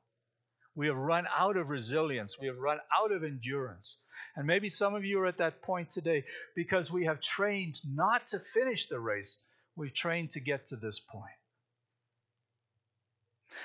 We 0.74 0.88
have 0.88 0.96
run 0.96 1.26
out 1.34 1.56
of 1.56 1.70
resilience. 1.70 2.38
We 2.38 2.48
have 2.48 2.58
run 2.58 2.78
out 2.94 3.10
of 3.10 3.24
endurance. 3.24 3.96
And 4.36 4.46
maybe 4.46 4.68
some 4.68 4.94
of 4.94 5.04
you 5.04 5.20
are 5.20 5.26
at 5.26 5.38
that 5.38 5.62
point 5.62 5.90
today 5.90 6.24
because 6.54 6.92
we 6.92 7.06
have 7.06 7.20
trained 7.20 7.80
not 7.86 8.26
to 8.28 8.38
finish 8.38 8.86
the 8.86 9.00
race, 9.00 9.38
we've 9.74 9.94
trained 9.94 10.30
to 10.32 10.40
get 10.40 10.66
to 10.66 10.76
this 10.76 11.00
point. 11.00 11.32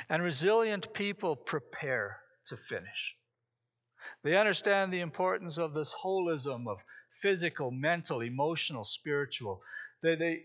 And 0.10 0.24
resilient 0.24 0.94
people 0.94 1.36
prepare 1.36 2.22
to 2.46 2.56
finish. 2.56 3.16
They 4.24 4.38
understand 4.38 4.92
the 4.92 5.02
importance 5.02 5.58
of 5.58 5.74
this 5.74 5.94
holism 5.94 6.68
of 6.68 6.84
physical, 7.10 7.72
mental, 7.72 8.22
emotional, 8.22 8.84
spiritual. 8.84 9.62
They, 10.02 10.16
they, 10.16 10.44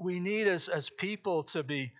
we 0.00 0.20
need 0.20 0.46
as, 0.46 0.68
as 0.68 0.90
people 0.90 1.42
to 1.44 1.62
be 1.62 1.92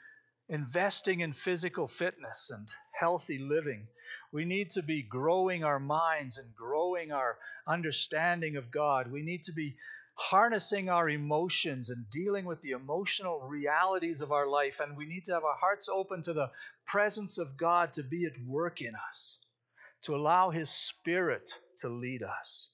investing 0.48 1.20
in 1.20 1.32
physical 1.32 1.86
fitness 1.86 2.50
and 2.50 2.68
healthy 2.98 3.38
living. 3.38 3.86
We 4.32 4.44
need 4.44 4.70
to 4.72 4.82
be 4.82 5.02
growing 5.02 5.62
our 5.62 5.78
minds 5.78 6.38
and 6.38 6.54
growing 6.54 7.12
our 7.12 7.38
understanding 7.66 8.56
of 8.56 8.70
God. 8.70 9.12
We 9.12 9.22
need 9.22 9.44
to 9.44 9.52
be 9.52 9.76
harnessing 10.14 10.88
our 10.88 11.08
emotions 11.08 11.90
and 11.90 12.10
dealing 12.10 12.44
with 12.44 12.60
the 12.60 12.70
emotional 12.70 13.40
realities 13.40 14.20
of 14.20 14.32
our 14.32 14.48
life. 14.48 14.80
And 14.80 14.96
we 14.96 15.06
need 15.06 15.26
to 15.26 15.34
have 15.34 15.44
our 15.44 15.56
hearts 15.56 15.88
open 15.88 16.22
to 16.22 16.32
the 16.32 16.50
presence 16.86 17.38
of 17.38 17.56
God 17.56 17.92
to 17.92 18.02
be 18.02 18.26
at 18.26 18.32
work 18.46 18.80
in 18.80 18.94
us, 19.08 19.38
to 20.02 20.14
allow 20.14 20.50
His 20.50 20.70
Spirit 20.70 21.50
to 21.78 21.88
lead 21.88 22.22
us. 22.22 22.70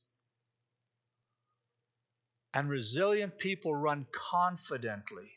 And 2.53 2.69
resilient 2.69 3.39
people 3.39 3.75
run 3.75 4.07
confidently 4.13 5.31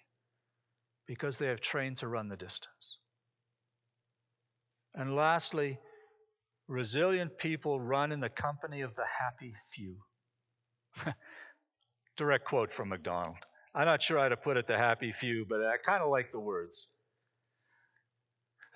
because 1.08 1.38
they 1.38 1.48
have 1.48 1.62
trained 1.62 1.98
to 1.98 2.08
run 2.08 2.28
the 2.28 2.36
distance. 2.36 3.00
And 4.94 5.16
lastly, 5.16 5.80
resilient 6.68 7.38
people 7.38 7.80
run 7.80 8.12
in 8.12 8.20
the 8.20 8.30
company 8.30 8.82
of 8.82 8.96
the 8.96 9.06
happy 9.06 9.54
few. 9.72 9.98
Direct 12.18 12.46
quote 12.46 12.72
from 12.72 12.90
MacDonald. 12.90 13.38
I'm 13.74 13.86
not 13.86 14.02
sure 14.02 14.20
how 14.20 14.30
to 14.30 14.38
put 14.38 14.58
it, 14.58 14.68
the 14.68 14.78
happy 14.78 15.12
few, 15.12 15.46
but 15.48 15.62
I 15.62 15.78
kind 15.78 16.02
of 16.04 16.10
like 16.10 16.32
the 16.32 16.40
words. 16.40 16.88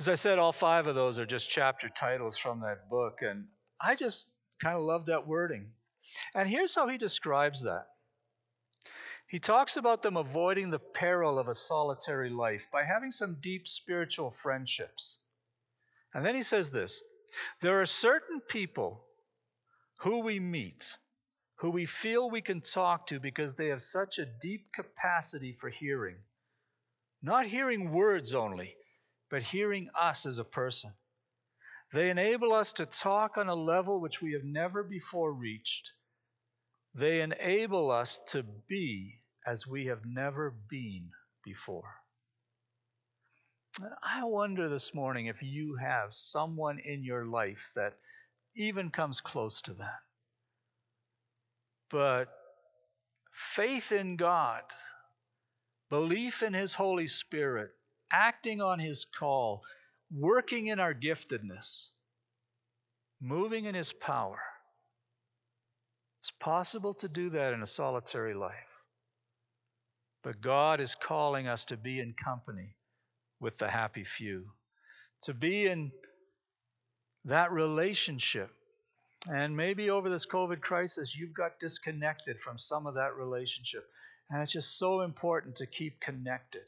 As 0.02 0.10
I 0.10 0.16
said, 0.16 0.40
all 0.40 0.52
five 0.52 0.88
of 0.88 0.96
those 0.96 1.20
are 1.20 1.28
just 1.28 1.48
chapter 1.48 1.88
titles 1.88 2.36
from 2.36 2.62
that 2.62 2.90
book, 2.90 3.22
and 3.22 3.46
I 3.80 3.94
just 3.94 4.26
kind 4.60 4.76
of 4.76 4.82
love 4.82 5.06
that 5.06 5.28
wording. 5.28 5.74
And 6.34 6.50
here's 6.50 6.74
how 6.74 6.88
he 6.88 6.98
describes 6.98 7.62
that 7.62 7.86
he 9.28 9.38
talks 9.38 9.78
about 9.78 10.02
them 10.02 10.18
avoiding 10.18 10.72
the 10.72 10.80
peril 10.80 11.38
of 11.38 11.50
a 11.50 11.54
solitary 11.54 12.32
life 12.32 12.66
by 12.74 12.84
having 12.84 13.12
some 13.12 13.38
deep 13.42 13.68
spiritual 13.68 14.32
friendships. 14.32 15.20
And 16.16 16.26
then 16.26 16.34
he 16.34 16.42
says 16.42 16.72
this 16.72 17.04
there 17.62 17.80
are 17.80 17.86
certain 17.86 18.42
people 18.42 19.06
who 20.00 20.22
we 20.22 20.40
meet, 20.40 20.98
who 21.58 21.70
we 21.70 21.86
feel 21.86 22.28
we 22.28 22.42
can 22.42 22.62
talk 22.62 23.06
to 23.06 23.20
because 23.20 23.56
they 23.56 23.68
have 23.68 23.84
such 23.84 24.18
a 24.18 24.26
deep 24.26 24.74
capacity 24.74 25.54
for 25.54 25.70
hearing. 25.70 26.18
Not 27.22 27.46
hearing 27.46 27.92
words 27.92 28.34
only, 28.34 28.76
but 29.32 29.42
hearing 29.42 29.90
us 29.98 30.26
as 30.26 30.40
a 30.40 30.44
person. 30.44 30.92
They 31.94 32.10
enable 32.10 32.54
us 32.54 32.74
to 32.74 32.86
talk 32.86 33.38
on 33.38 33.48
a 33.48 33.56
level 33.56 34.00
which 34.00 34.22
we 34.22 34.34
have 34.34 34.44
never 34.44 34.84
before 34.84 35.34
reached. 35.34 35.92
They 36.94 37.22
enable 37.22 37.90
us 37.92 38.20
to 38.28 38.44
be 38.68 39.22
as 39.48 39.66
we 39.66 39.86
have 39.88 40.06
never 40.06 40.54
been 40.70 41.10
before. 41.44 41.96
I 44.04 44.26
wonder 44.26 44.68
this 44.68 44.94
morning 44.94 45.28
if 45.28 45.42
you 45.42 45.78
have 45.78 46.14
someone 46.14 46.80
in 46.80 47.04
your 47.04 47.26
life 47.26 47.72
that 47.76 47.94
even 48.56 48.90
comes 48.90 49.22
close 49.22 49.62
to 49.62 49.74
that. 49.76 50.00
But 51.90 52.28
faith 53.32 53.94
in 53.94 54.18
God, 54.18 54.64
belief 55.90 56.44
in 56.44 56.54
His 56.54 56.74
Holy 56.74 57.08
Spirit, 57.08 57.72
acting 58.12 58.62
on 58.62 58.80
His 58.80 59.06
call, 59.06 59.64
working 60.14 60.68
in 60.68 60.80
our 60.80 60.94
giftedness, 60.94 61.90
moving 63.22 63.66
in 63.66 63.76
His 63.76 63.94
power. 63.94 64.40
It's 66.20 66.32
possible 66.32 66.94
to 66.96 67.08
do 67.08 67.32
that 67.32 67.54
in 67.54 67.62
a 67.62 67.66
solitary 67.66 68.34
life. 68.34 68.54
But 70.24 70.42
God 70.42 70.80
is 70.80 70.94
calling 70.94 71.48
us 71.48 71.66
to 71.66 71.78
be 71.78 72.00
in 72.00 72.14
company 72.14 72.76
with 73.40 73.58
the 73.58 73.68
happy 73.68 74.04
few, 74.04 74.46
to 75.24 75.34
be 75.34 75.66
in 75.66 75.92
that 77.26 77.52
relationship. 77.52 78.52
And 79.32 79.56
maybe 79.58 79.90
over 79.90 80.10
this 80.10 80.28
COVID 80.28 80.62
crisis, 80.62 81.16
you've 81.16 81.34
got 81.34 81.60
disconnected 81.60 82.40
from 82.40 82.58
some 82.58 82.86
of 82.86 82.96
that 82.96 83.16
relationship. 83.16 83.84
And 84.30 84.42
it's 84.42 84.54
just 84.54 84.78
so 84.78 85.02
important 85.02 85.56
to 85.58 85.66
keep 85.66 86.00
connected, 86.00 86.64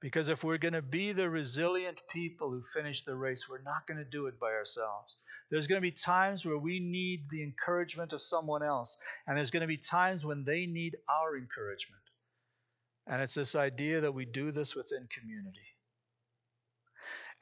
Because 0.00 0.30
if 0.30 0.42
we're 0.42 0.58
going 0.58 0.74
to 0.74 0.82
be 0.82 1.12
the 1.12 1.28
resilient 1.28 2.00
people 2.10 2.50
who 2.50 2.62
finish 2.62 3.02
the 3.02 3.14
race, 3.14 3.48
we're 3.48 3.60
not 3.62 3.86
going 3.86 3.98
to 3.98 4.10
do 4.10 4.26
it 4.26 4.40
by 4.40 4.52
ourselves. 4.52 5.16
There's 5.50 5.66
going 5.66 5.76
to 5.76 5.86
be 5.86 5.92
times 5.92 6.46
where 6.46 6.56
we 6.56 6.80
need 6.80 7.28
the 7.28 7.42
encouragement 7.42 8.14
of 8.14 8.22
someone 8.22 8.62
else, 8.62 8.96
and 9.26 9.36
there's 9.36 9.50
going 9.50 9.60
to 9.60 9.66
be 9.66 9.76
times 9.76 10.24
when 10.24 10.42
they 10.44 10.64
need 10.64 10.96
our 11.08 11.36
encouragement. 11.36 12.02
And 13.06 13.20
it's 13.20 13.34
this 13.34 13.54
idea 13.54 14.00
that 14.00 14.14
we 14.14 14.24
do 14.24 14.52
this 14.52 14.74
within 14.74 15.06
community. 15.10 15.58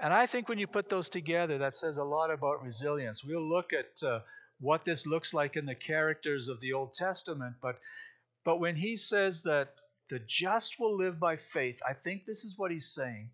And 0.00 0.12
I 0.12 0.26
think 0.26 0.48
when 0.48 0.58
you 0.58 0.66
put 0.66 0.88
those 0.88 1.08
together, 1.08 1.58
that 1.58 1.74
says 1.74 1.98
a 1.98 2.04
lot 2.04 2.30
about 2.30 2.62
resilience. 2.62 3.24
We'll 3.24 3.48
look 3.48 3.72
at 3.72 4.02
uh, 4.02 4.20
what 4.60 4.84
this 4.84 5.06
looks 5.06 5.32
like 5.32 5.56
in 5.56 5.66
the 5.66 5.74
characters 5.74 6.48
of 6.48 6.60
the 6.60 6.72
Old 6.72 6.92
Testament, 6.92 7.56
but 7.62 7.78
but 8.44 8.60
when 8.60 8.76
he 8.76 8.96
says 8.96 9.42
that 9.42 9.74
the 10.08 10.18
just 10.20 10.78
will 10.80 10.96
live 10.96 11.18
by 11.20 11.36
faith, 11.36 11.80
I 11.88 11.92
think 11.92 12.24
this 12.24 12.44
is 12.44 12.58
what 12.58 12.70
he's 12.70 12.92
saying 12.92 13.30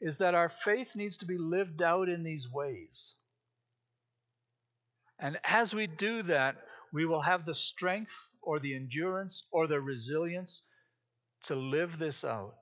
is 0.00 0.18
that 0.18 0.34
our 0.34 0.48
faith 0.48 0.94
needs 0.96 1.16
to 1.18 1.26
be 1.26 1.38
lived 1.38 1.82
out 1.82 2.08
in 2.08 2.22
these 2.22 2.50
ways. 2.50 3.14
And 5.18 5.38
as 5.44 5.74
we 5.74 5.86
do 5.86 6.22
that, 6.22 6.56
we 6.92 7.06
will 7.06 7.22
have 7.22 7.44
the 7.44 7.54
strength 7.54 8.28
or 8.42 8.58
the 8.58 8.74
endurance 8.74 9.44
or 9.50 9.66
the 9.66 9.80
resilience 9.80 10.62
to 11.44 11.54
live 11.54 11.98
this 11.98 12.24
out. 12.24 12.54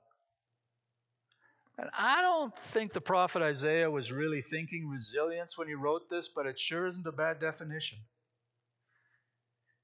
And 1.77 1.89
I 1.97 2.21
don't 2.21 2.57
think 2.57 2.93
the 2.93 3.01
prophet 3.01 3.41
Isaiah 3.41 3.89
was 3.89 4.11
really 4.11 4.41
thinking 4.41 4.87
resilience 4.87 5.57
when 5.57 5.67
he 5.67 5.73
wrote 5.73 6.07
this, 6.07 6.27
but 6.27 6.45
it 6.45 6.59
sure 6.59 6.85
isn't 6.85 7.05
a 7.05 7.11
bad 7.11 7.39
definition. 7.39 7.97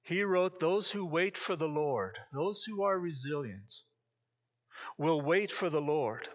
He 0.10 0.24
wrote, 0.24 0.60
Those 0.60 0.90
who 0.90 1.06
wait 1.06 1.38
for 1.38 1.56
the 1.56 1.68
Lord, 1.68 2.18
those 2.34 2.64
who 2.64 2.82
are 2.82 2.98
resilient, 2.98 3.72
will 4.98 5.22
wait 5.22 5.52
for 5.52 5.70
the 5.70 5.82
Lord. 5.82 6.28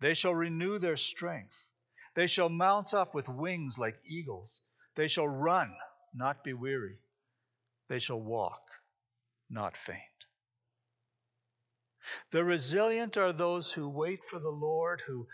They 0.00 0.12
shall 0.12 0.34
renew 0.34 0.78
their 0.78 0.98
strength. 0.98 1.70
They 2.14 2.26
shall 2.26 2.50
mount 2.50 2.92
up 2.92 3.14
with 3.14 3.26
wings 3.26 3.78
like 3.78 3.98
eagles. 4.04 4.60
They 4.96 5.08
shall 5.08 5.26
run, 5.26 5.74
not 6.12 6.44
be 6.44 6.52
weary. 6.52 6.98
They 7.88 8.00
shall 8.00 8.20
walk, 8.20 8.60
not 9.48 9.78
faint. 9.78 10.26
The 12.32 12.44
resilient 12.44 13.16
are 13.16 13.32
those 13.32 13.72
who 13.72 13.88
wait 13.88 14.24
for 14.24 14.38
the 14.38 14.50
Lord, 14.50 15.00
who 15.06 15.26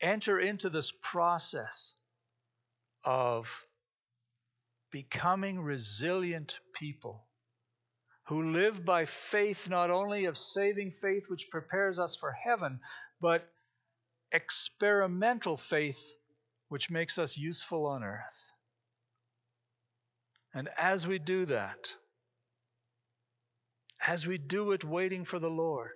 enter 0.00 0.40
into 0.40 0.70
this 0.70 0.92
process 1.02 1.94
of 3.04 3.67
becoming 4.90 5.60
resilient 5.60 6.58
people 6.74 7.28
who 8.28 8.52
live 8.52 8.84
by 8.84 9.06
faith, 9.06 9.68
not 9.70 9.90
only 9.90 10.26
of 10.26 10.36
saving 10.36 10.92
faith, 11.00 11.24
which 11.28 11.48
prepares 11.50 11.98
us 11.98 12.14
for 12.16 12.30
heaven, 12.32 12.78
but 13.20 13.48
experimental 14.32 15.56
faith, 15.56 16.00
which 16.68 16.90
makes 16.90 17.18
us 17.18 17.38
useful 17.38 17.86
on 17.86 18.04
earth. 18.04 18.46
And 20.52 20.68
as 20.76 21.06
we 21.06 21.18
do 21.18 21.46
that, 21.46 21.94
as 24.06 24.26
we 24.26 24.38
do 24.38 24.72
it 24.72 24.84
waiting 24.84 25.24
for 25.24 25.38
the 25.38 25.50
Lord, 25.50 25.92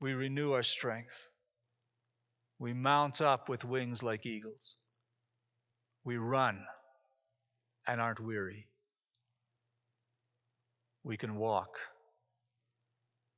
we 0.00 0.12
renew 0.12 0.52
our 0.52 0.62
strength. 0.62 1.26
We 2.58 2.72
mount 2.72 3.20
up 3.22 3.48
with 3.48 3.64
wings 3.64 4.02
like 4.02 4.26
eagles. 4.26 4.76
We 6.04 6.16
run 6.16 6.64
and 7.88 8.00
aren't 8.00 8.20
weary. 8.20 8.66
We 11.02 11.16
can 11.16 11.36
walk 11.36 11.78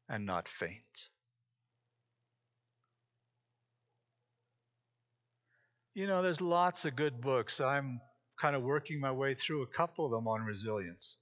and 0.09 0.27
not 0.27 0.49
faint. 0.49 1.09
You 5.95 6.07
know, 6.09 6.23
there's 6.23 6.41
lots 6.41 6.85
of 6.85 6.97
good 6.97 7.21
books. 7.21 7.61
I'm 7.61 8.01
kind 8.41 8.57
of 8.57 8.63
working 8.63 9.01
my 9.01 9.13
way 9.13 9.35
through 9.35 9.63
a 9.63 9.67
couple 9.67 10.05
of 10.05 10.11
them 10.11 10.27
on 10.27 10.43
resilience. 10.43 11.17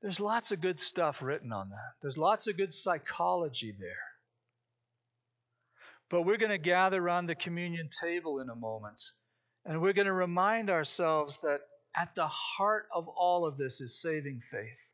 There's 0.00 0.20
lots 0.20 0.52
of 0.52 0.60
good 0.60 0.78
stuff 0.78 1.22
written 1.22 1.52
on 1.52 1.70
that. 1.70 1.94
There's 2.02 2.18
lots 2.18 2.46
of 2.46 2.56
good 2.56 2.72
psychology 2.72 3.74
there. 3.78 3.88
But 6.10 6.22
we're 6.22 6.36
going 6.36 6.50
to 6.50 6.58
gather 6.58 7.02
around 7.02 7.26
the 7.26 7.34
communion 7.34 7.88
table 7.88 8.40
in 8.40 8.50
a 8.50 8.54
moment, 8.54 9.00
and 9.64 9.80
we're 9.80 9.94
going 9.94 10.06
to 10.06 10.12
remind 10.12 10.70
ourselves 10.70 11.38
that 11.38 11.60
at 11.96 12.14
the 12.14 12.26
heart 12.26 12.86
of 12.92 13.08
all 13.08 13.46
of 13.46 13.56
this 13.56 13.80
is 13.80 14.00
saving 14.00 14.40
faith. 14.40 14.92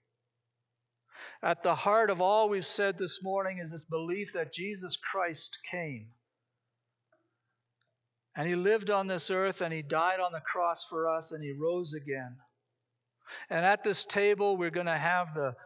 At 1.43 1.63
the 1.63 1.75
heart 1.75 2.11
of 2.11 2.21
all 2.21 2.49
we've 2.49 2.67
said 2.67 2.99
this 2.99 3.23
morning 3.23 3.59
is 3.59 3.73
this 3.73 3.85
belief 3.85 4.33
that 4.35 4.53
Jesus 4.53 4.97
Christ 4.97 5.59
came. 5.71 6.09
And 8.37 8.49
he 8.49 8.55
lived 8.55 8.91
on 8.91 9.07
this 9.07 9.31
earth 9.31 9.61
and 9.61 9.73
he 9.73 9.83
died 9.83 10.21
on 10.21 10.33
the 10.33 10.41
cross 10.41 10.85
for 10.85 11.09
us 11.09 11.33
and 11.33 11.43
he 11.43 11.53
rose 11.53 11.95
again. 11.95 12.37
And 13.49 13.65
at 13.65 13.83
this 13.83 14.05
table, 14.05 14.57
we're 14.57 14.71
going 14.71 14.87
to 14.87 14.97
have 14.97 15.35
the 15.35 15.57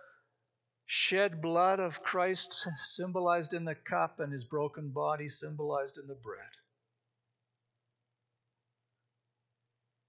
shed 0.86 1.40
blood 1.40 1.80
of 1.80 2.02
Christ 2.02 2.68
symbolized 2.82 3.54
in 3.54 3.64
the 3.64 3.74
cup 3.74 4.20
and 4.20 4.32
his 4.32 4.44
broken 4.44 4.90
body 4.90 5.28
symbolized 5.28 5.98
in 5.98 6.06
the 6.06 6.14
bread. 6.14 6.50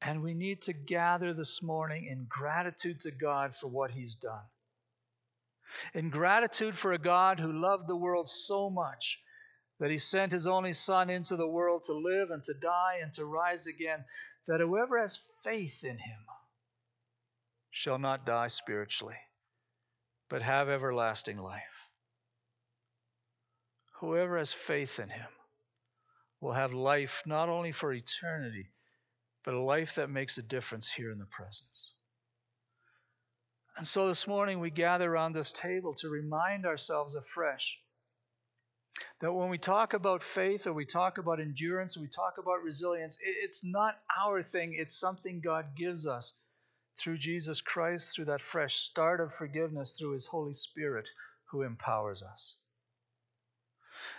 And 0.05 0.21
we 0.21 0.35
need 0.35 0.61
to 0.63 0.73
gather 0.73 1.33
this 1.33 1.63
morning 1.63 2.05
in 2.05 2.27
gratitude 2.29 3.01
to 3.01 3.11
God 3.11 3.55
for 3.55 3.67
what 3.67 3.89
he's 3.89 4.15
done. 4.15 4.43
In 5.95 6.11
gratitude 6.11 6.77
for 6.77 6.93
a 6.93 6.99
God 6.99 7.39
who 7.39 7.51
loved 7.51 7.87
the 7.87 7.95
world 7.95 8.27
so 8.27 8.69
much 8.69 9.19
that 9.79 9.89
he 9.89 9.97
sent 9.97 10.31
his 10.31 10.45
only 10.45 10.73
Son 10.73 11.09
into 11.09 11.35
the 11.35 11.47
world 11.47 11.83
to 11.85 11.93
live 11.93 12.29
and 12.29 12.43
to 12.43 12.53
die 12.53 12.99
and 13.01 13.11
to 13.13 13.25
rise 13.25 13.65
again, 13.65 14.05
that 14.47 14.59
whoever 14.59 14.99
has 14.99 15.19
faith 15.43 15.83
in 15.83 15.97
him 15.97 16.19
shall 17.71 17.97
not 17.97 18.25
die 18.25 18.47
spiritually 18.47 19.17
but 20.29 20.41
have 20.41 20.69
everlasting 20.69 21.37
life. 21.37 21.89
Whoever 23.99 24.37
has 24.37 24.53
faith 24.53 24.99
in 24.99 25.09
him 25.09 25.29
will 26.41 26.53
have 26.53 26.73
life 26.73 27.23
not 27.25 27.49
only 27.49 27.71
for 27.71 27.93
eternity, 27.93 28.67
but 29.45 29.53
a 29.53 29.61
life 29.61 29.95
that 29.95 30.09
makes 30.09 30.37
a 30.37 30.43
difference 30.43 30.91
here 30.91 31.11
in 31.11 31.19
the 31.19 31.25
presence. 31.25 31.93
And 33.77 33.85
so 33.85 34.07
this 34.07 34.27
morning 34.27 34.59
we 34.59 34.71
gather 34.71 35.11
around 35.11 35.33
this 35.33 35.51
table 35.51 35.93
to 35.95 36.09
remind 36.09 36.65
ourselves 36.65 37.15
afresh 37.15 37.79
that 39.19 39.33
when 39.33 39.49
we 39.49 39.57
talk 39.57 39.93
about 39.93 40.23
faith 40.23 40.65
or 40.65 40.73
we 40.73 40.85
talk 40.85 41.17
about 41.17 41.41
endurance 41.41 41.97
or 41.97 42.01
we 42.01 42.07
talk 42.07 42.35
about 42.39 42.63
resilience, 42.63 43.17
it's 43.21 43.63
not 43.63 43.95
our 44.17 44.41
thing, 44.41 44.75
it's 44.77 44.97
something 44.97 45.41
God 45.41 45.75
gives 45.75 46.07
us 46.07 46.33
through 46.97 47.17
Jesus 47.17 47.59
Christ, 47.61 48.15
through 48.15 48.25
that 48.25 48.41
fresh 48.41 48.75
start 48.75 49.19
of 49.19 49.33
forgiveness, 49.33 49.91
through 49.91 50.13
His 50.13 50.25
Holy 50.25 50.53
Spirit 50.53 51.09
who 51.51 51.61
empowers 51.61 52.23
us. 52.23 52.55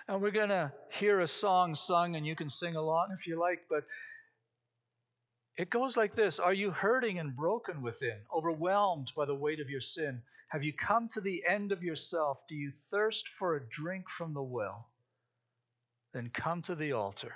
And 0.08 0.20
we're 0.20 0.30
going 0.30 0.50
to 0.50 0.72
hear 0.90 1.20
a 1.20 1.26
song 1.26 1.74
sung, 1.74 2.16
and 2.16 2.26
you 2.26 2.36
can 2.36 2.48
sing 2.48 2.76
along 2.76 3.08
if 3.18 3.26
you 3.26 3.38
like, 3.40 3.60
but 3.68 3.84
it 5.56 5.70
goes 5.70 5.96
like 5.96 6.14
this 6.14 6.38
Are 6.38 6.52
you 6.52 6.70
hurting 6.70 7.18
and 7.18 7.34
broken 7.34 7.82
within, 7.82 8.18
overwhelmed 8.34 9.12
by 9.16 9.24
the 9.24 9.34
weight 9.34 9.60
of 9.60 9.70
your 9.70 9.80
sin? 9.80 10.22
Have 10.48 10.62
you 10.62 10.72
come 10.72 11.08
to 11.08 11.20
the 11.20 11.44
end 11.46 11.72
of 11.72 11.82
yourself? 11.82 12.38
Do 12.48 12.54
you 12.54 12.72
thirst 12.90 13.28
for 13.28 13.56
a 13.56 13.68
drink 13.68 14.08
from 14.08 14.32
the 14.32 14.42
well? 14.42 14.88
Then 16.12 16.30
come 16.30 16.62
to 16.62 16.74
the 16.74 16.92
altar. 16.92 17.34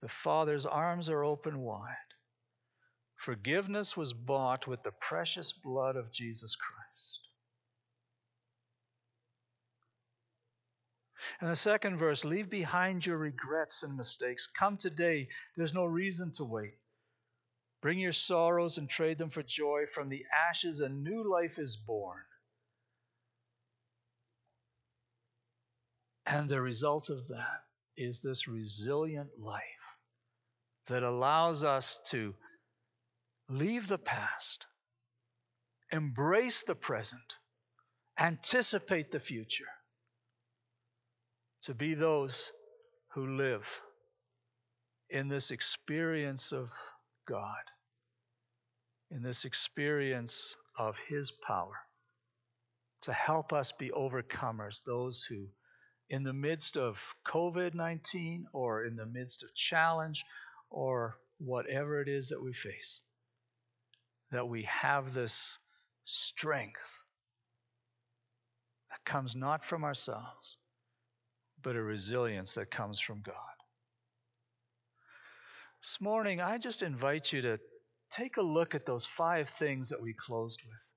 The 0.00 0.08
Father's 0.08 0.66
arms 0.66 1.08
are 1.08 1.24
open 1.24 1.60
wide. 1.60 1.96
Forgiveness 3.16 3.96
was 3.96 4.12
bought 4.12 4.66
with 4.66 4.82
the 4.82 4.92
precious 4.92 5.52
blood 5.52 5.96
of 5.96 6.12
Jesus 6.12 6.56
Christ. 6.56 7.20
And 11.40 11.50
the 11.50 11.56
second 11.56 11.98
verse 11.98 12.24
leave 12.24 12.50
behind 12.50 13.06
your 13.06 13.16
regrets 13.18 13.82
and 13.82 13.96
mistakes. 13.96 14.46
Come 14.46 14.76
today, 14.76 15.28
there's 15.56 15.74
no 15.74 15.84
reason 15.84 16.32
to 16.32 16.44
wait. 16.44 16.74
Bring 17.82 17.98
your 17.98 18.12
sorrows 18.12 18.78
and 18.78 18.88
trade 18.88 19.18
them 19.18 19.28
for 19.28 19.42
joy. 19.42 19.84
From 19.92 20.08
the 20.08 20.24
ashes, 20.48 20.80
a 20.80 20.88
new 20.88 21.30
life 21.30 21.58
is 21.58 21.76
born. 21.76 22.22
And 26.24 26.48
the 26.48 26.62
result 26.62 27.10
of 27.10 27.28
that 27.28 27.64
is 27.96 28.20
this 28.20 28.48
resilient 28.48 29.30
life 29.38 29.60
that 30.86 31.02
allows 31.02 31.64
us 31.64 32.00
to 32.06 32.34
Leave 33.52 33.86
the 33.86 33.98
past, 33.98 34.66
embrace 35.90 36.62
the 36.62 36.74
present, 36.74 37.36
anticipate 38.18 39.10
the 39.10 39.20
future. 39.20 39.68
To 41.64 41.74
be 41.74 41.92
those 41.92 42.50
who 43.08 43.36
live 43.36 43.68
in 45.10 45.28
this 45.28 45.50
experience 45.50 46.52
of 46.52 46.72
God, 47.26 47.64
in 49.10 49.22
this 49.22 49.44
experience 49.44 50.56
of 50.78 50.96
His 51.08 51.30
power, 51.30 51.76
to 53.02 53.12
help 53.12 53.52
us 53.52 53.72
be 53.72 53.90
overcomers, 53.90 54.82
those 54.84 55.22
who 55.22 55.48
in 56.08 56.22
the 56.22 56.32
midst 56.32 56.76
of 56.76 57.00
COVID 57.26 57.74
19 57.74 58.46
or 58.52 58.84
in 58.84 58.96
the 58.96 59.06
midst 59.06 59.42
of 59.42 59.54
challenge 59.54 60.24
or 60.70 61.16
whatever 61.38 62.00
it 62.00 62.08
is 62.08 62.28
that 62.28 62.42
we 62.42 62.52
face, 62.52 63.02
that 64.30 64.46
we 64.46 64.62
have 64.64 65.14
this 65.14 65.58
strength 66.04 66.80
that 68.90 69.04
comes 69.04 69.34
not 69.34 69.64
from 69.64 69.84
ourselves, 69.84 70.58
but 71.62 71.76
a 71.76 71.82
resilience 71.82 72.54
that 72.54 72.70
comes 72.70 73.00
from 73.00 73.22
God. 73.22 73.34
This 75.82 76.00
morning, 76.00 76.40
I 76.40 76.58
just 76.58 76.84
invite 76.84 77.32
you 77.32 77.42
to 77.42 77.58
take 78.08 78.36
a 78.36 78.42
look 78.42 78.76
at 78.76 78.86
those 78.86 79.04
five 79.04 79.48
things 79.48 79.88
that 79.88 80.00
we 80.00 80.14
closed 80.14 80.62
with. 80.64 80.92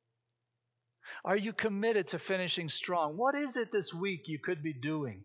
Are 1.23 1.35
you 1.35 1.53
committed 1.53 2.09
to 2.09 2.19
finishing 2.19 2.69
strong? 2.69 3.17
What 3.17 3.33
is 3.33 3.57
it 3.57 3.71
this 3.71 3.91
week 3.95 4.27
you 4.27 4.37
could 4.37 4.61
be 4.61 4.73
doing 4.73 5.23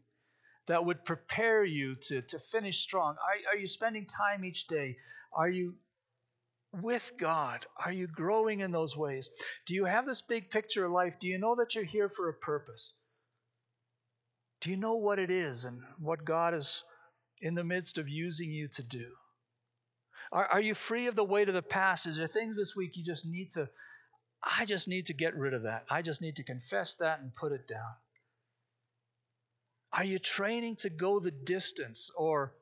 that 0.66 0.86
would 0.86 1.04
prepare 1.04 1.62
you 1.62 1.96
to, 1.96 2.22
to 2.22 2.38
finish 2.38 2.78
strong? 2.78 3.16
Are, 3.16 3.52
are 3.52 3.58
you 3.58 3.66
spending 3.66 4.06
time 4.06 4.46
each 4.46 4.66
day? 4.66 4.96
Are 5.30 5.50
you 5.50 5.74
with 6.72 7.12
God? 7.18 7.66
Are 7.84 7.92
you 7.92 8.06
growing 8.06 8.60
in 8.60 8.70
those 8.70 8.96
ways? 8.96 9.28
Do 9.66 9.74
you 9.74 9.84
have 9.84 10.06
this 10.06 10.22
big 10.22 10.48
picture 10.48 10.86
of 10.86 10.92
life? 10.92 11.18
Do 11.18 11.28
you 11.28 11.36
know 11.36 11.56
that 11.56 11.74
you're 11.74 11.84
here 11.84 12.08
for 12.08 12.30
a 12.30 12.34
purpose? 12.34 12.94
Do 14.62 14.70
you 14.70 14.78
know 14.78 14.94
what 14.94 15.18
it 15.18 15.30
is 15.30 15.66
and 15.66 15.82
what 15.98 16.24
God 16.24 16.54
is 16.54 16.82
in 17.42 17.54
the 17.54 17.64
midst 17.64 17.98
of 17.98 18.08
using 18.08 18.50
you 18.50 18.66
to 18.68 18.82
do? 18.82 19.10
Are, 20.32 20.46
are 20.46 20.60
you 20.60 20.74
free 20.74 21.06
of 21.06 21.16
the 21.16 21.24
weight 21.24 21.48
of 21.48 21.54
the 21.54 21.62
past? 21.62 22.06
Is 22.06 22.16
there 22.16 22.28
things 22.28 22.56
this 22.56 22.76
week 22.76 22.96
you 22.96 23.04
just 23.04 23.26
need 23.26 23.50
to, 23.52 23.68
I 24.42 24.64
just 24.64 24.86
need 24.86 25.06
to 25.06 25.14
get 25.14 25.36
rid 25.36 25.54
of 25.54 25.62
that. 25.62 25.84
I 25.90 26.02
just 26.02 26.22
need 26.22 26.36
to 26.36 26.44
confess 26.44 26.94
that 26.96 27.20
and 27.20 27.34
put 27.34 27.52
it 27.52 27.66
down. 27.66 27.94
Are 29.92 30.04
you 30.04 30.18
training 30.18 30.76
to 30.76 30.90
go 30.90 31.18
the 31.18 31.32
distance 31.32 32.10
or 32.16 32.54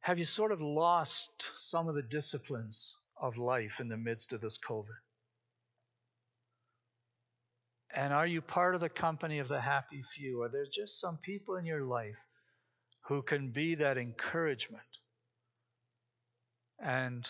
have 0.00 0.18
you 0.18 0.24
sort 0.24 0.52
of 0.52 0.62
lost 0.62 1.50
some 1.56 1.88
of 1.88 1.94
the 1.94 2.02
disciplines 2.02 2.96
of 3.20 3.36
life 3.36 3.80
in 3.80 3.88
the 3.88 3.96
midst 3.96 4.32
of 4.32 4.40
this 4.40 4.58
COVID? 4.58 4.96
And 7.94 8.12
are 8.12 8.26
you 8.26 8.40
part 8.40 8.74
of 8.74 8.80
the 8.80 8.88
company 8.88 9.40
of 9.40 9.48
the 9.48 9.60
happy 9.60 10.02
few? 10.02 10.42
Are 10.42 10.48
there 10.48 10.66
just 10.70 11.00
some 11.00 11.18
people 11.18 11.56
in 11.56 11.66
your 11.66 11.82
life 11.82 12.24
who 13.08 13.22
can 13.22 13.50
be 13.50 13.74
that 13.76 13.98
encouragement 13.98 14.98
and 16.78 17.28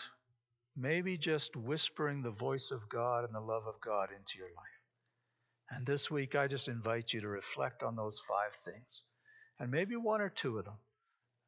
maybe 0.75 1.17
just 1.17 1.55
whispering 1.55 2.21
the 2.21 2.31
voice 2.31 2.71
of 2.71 2.87
God 2.89 3.23
and 3.23 3.33
the 3.33 3.39
love 3.39 3.65
of 3.67 3.81
God 3.81 4.09
into 4.17 4.37
your 4.37 4.49
life. 4.49 4.65
And 5.69 5.85
this 5.85 6.09
week, 6.09 6.35
I 6.35 6.47
just 6.47 6.67
invite 6.67 7.13
you 7.13 7.21
to 7.21 7.27
reflect 7.27 7.83
on 7.83 7.95
those 7.95 8.21
five 8.27 8.53
things. 8.63 9.03
And 9.59 9.71
maybe 9.71 9.95
one 9.95 10.21
or 10.21 10.29
two 10.29 10.57
of 10.59 10.65
them. 10.65 10.77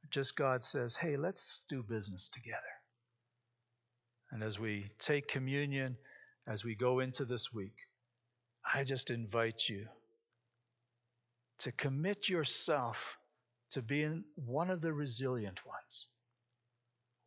Just 0.10 0.36
God 0.36 0.64
says, 0.64 0.96
hey, 0.96 1.16
let's 1.18 1.62
do 1.70 1.84
business 1.84 2.30
together. 2.30 2.58
And 4.32 4.44
as 4.44 4.60
we 4.60 4.90
take 4.98 5.28
communion, 5.28 5.98
as 6.48 6.64
we 6.64 6.76
go 6.76 7.00
into 7.00 7.26
this 7.26 7.54
week, 7.54 7.76
I 8.74 8.84
just 8.84 9.10
invite 9.10 9.68
you 9.70 9.88
to 11.60 11.72
commit 11.72 12.30
yourself 12.30 13.18
to 13.72 13.82
being 13.82 14.24
one 14.36 14.70
of 14.70 14.82
the 14.82 14.94
resilient 14.94 15.60
ones 15.66 16.08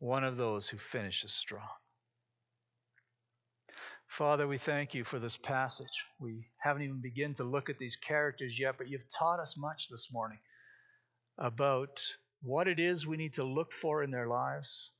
one 0.03 0.25
of 0.25 0.35
those 0.35 0.67
who 0.67 0.77
finishes 0.77 1.31
strong. 1.33 1.69
Father, 4.05 4.45
we 4.45 4.57
thank 4.57 4.93
you 4.93 5.05
for 5.05 5.17
this 5.17 5.37
passage. 5.37 6.05
We 6.19 6.45
haven't 6.57 6.81
even 6.81 6.99
begun 7.01 7.33
to 7.35 7.45
look 7.45 7.69
at 7.69 7.77
these 7.77 7.95
characters 7.95 8.59
yet, 8.59 8.75
but 8.77 8.89
you've 8.89 9.07
taught 9.07 9.39
us 9.39 9.55
much 9.57 9.87
this 9.87 10.11
morning 10.11 10.39
about 11.37 12.01
what 12.41 12.67
it 12.67 12.81
is 12.81 13.07
we 13.07 13.15
need 13.15 13.35
to 13.35 13.45
look 13.45 13.71
for 13.71 14.03
in 14.03 14.11
their 14.11 14.27
lives 14.27 14.91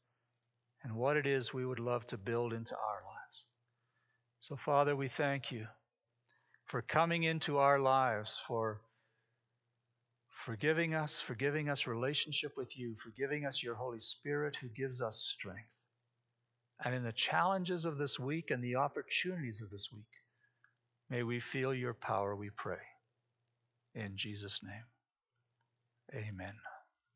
and 0.84 0.96
what 0.96 1.18
it 1.18 1.28
is 1.28 1.54
we 1.54 1.66
would 1.66 1.82
love 1.82 2.08
to 2.08 2.18
build 2.18 2.54
into 2.54 2.74
our 2.74 3.02
lives. 3.06 3.46
So, 4.40 4.56
Father, 4.56 4.96
we 4.96 5.10
thank 5.10 5.52
you 5.52 5.68
for 6.64 6.82
coming 6.82 7.24
into 7.24 7.58
our 7.58 7.78
lives, 7.78 8.42
for 8.48 8.80
forgiving 10.46 10.94
us, 10.94 11.20
forgiving 11.22 11.70
us 11.70 11.88
relationship 11.88 12.52
with 12.58 12.78
you, 12.78 12.96
forgiving 13.02 13.46
us 13.46 13.64
your 13.64 13.76
Holy 13.76 14.00
Spirit 14.00 14.58
who 14.58 14.68
gives 14.68 15.02
us 15.02 15.18
strength. 15.18 15.76
And 16.84 16.94
in 16.94 17.04
the 17.04 17.14
challenges 17.14 17.86
of 17.86 17.98
this 17.98 18.20
week 18.20 18.52
and 18.52 18.62
the 18.62 18.76
opportunities 18.76 19.62
of 19.62 19.70
this 19.70 19.90
week, 19.94 20.04
may 21.10 21.24
we 21.24 21.40
feel 21.40 21.74
your 21.74 21.94
power, 21.94 22.36
we 22.36 22.50
pray. 22.50 22.82
In 23.96 24.18
Jesus' 24.18 24.60
name, 24.64 24.84
amen. 26.14 26.54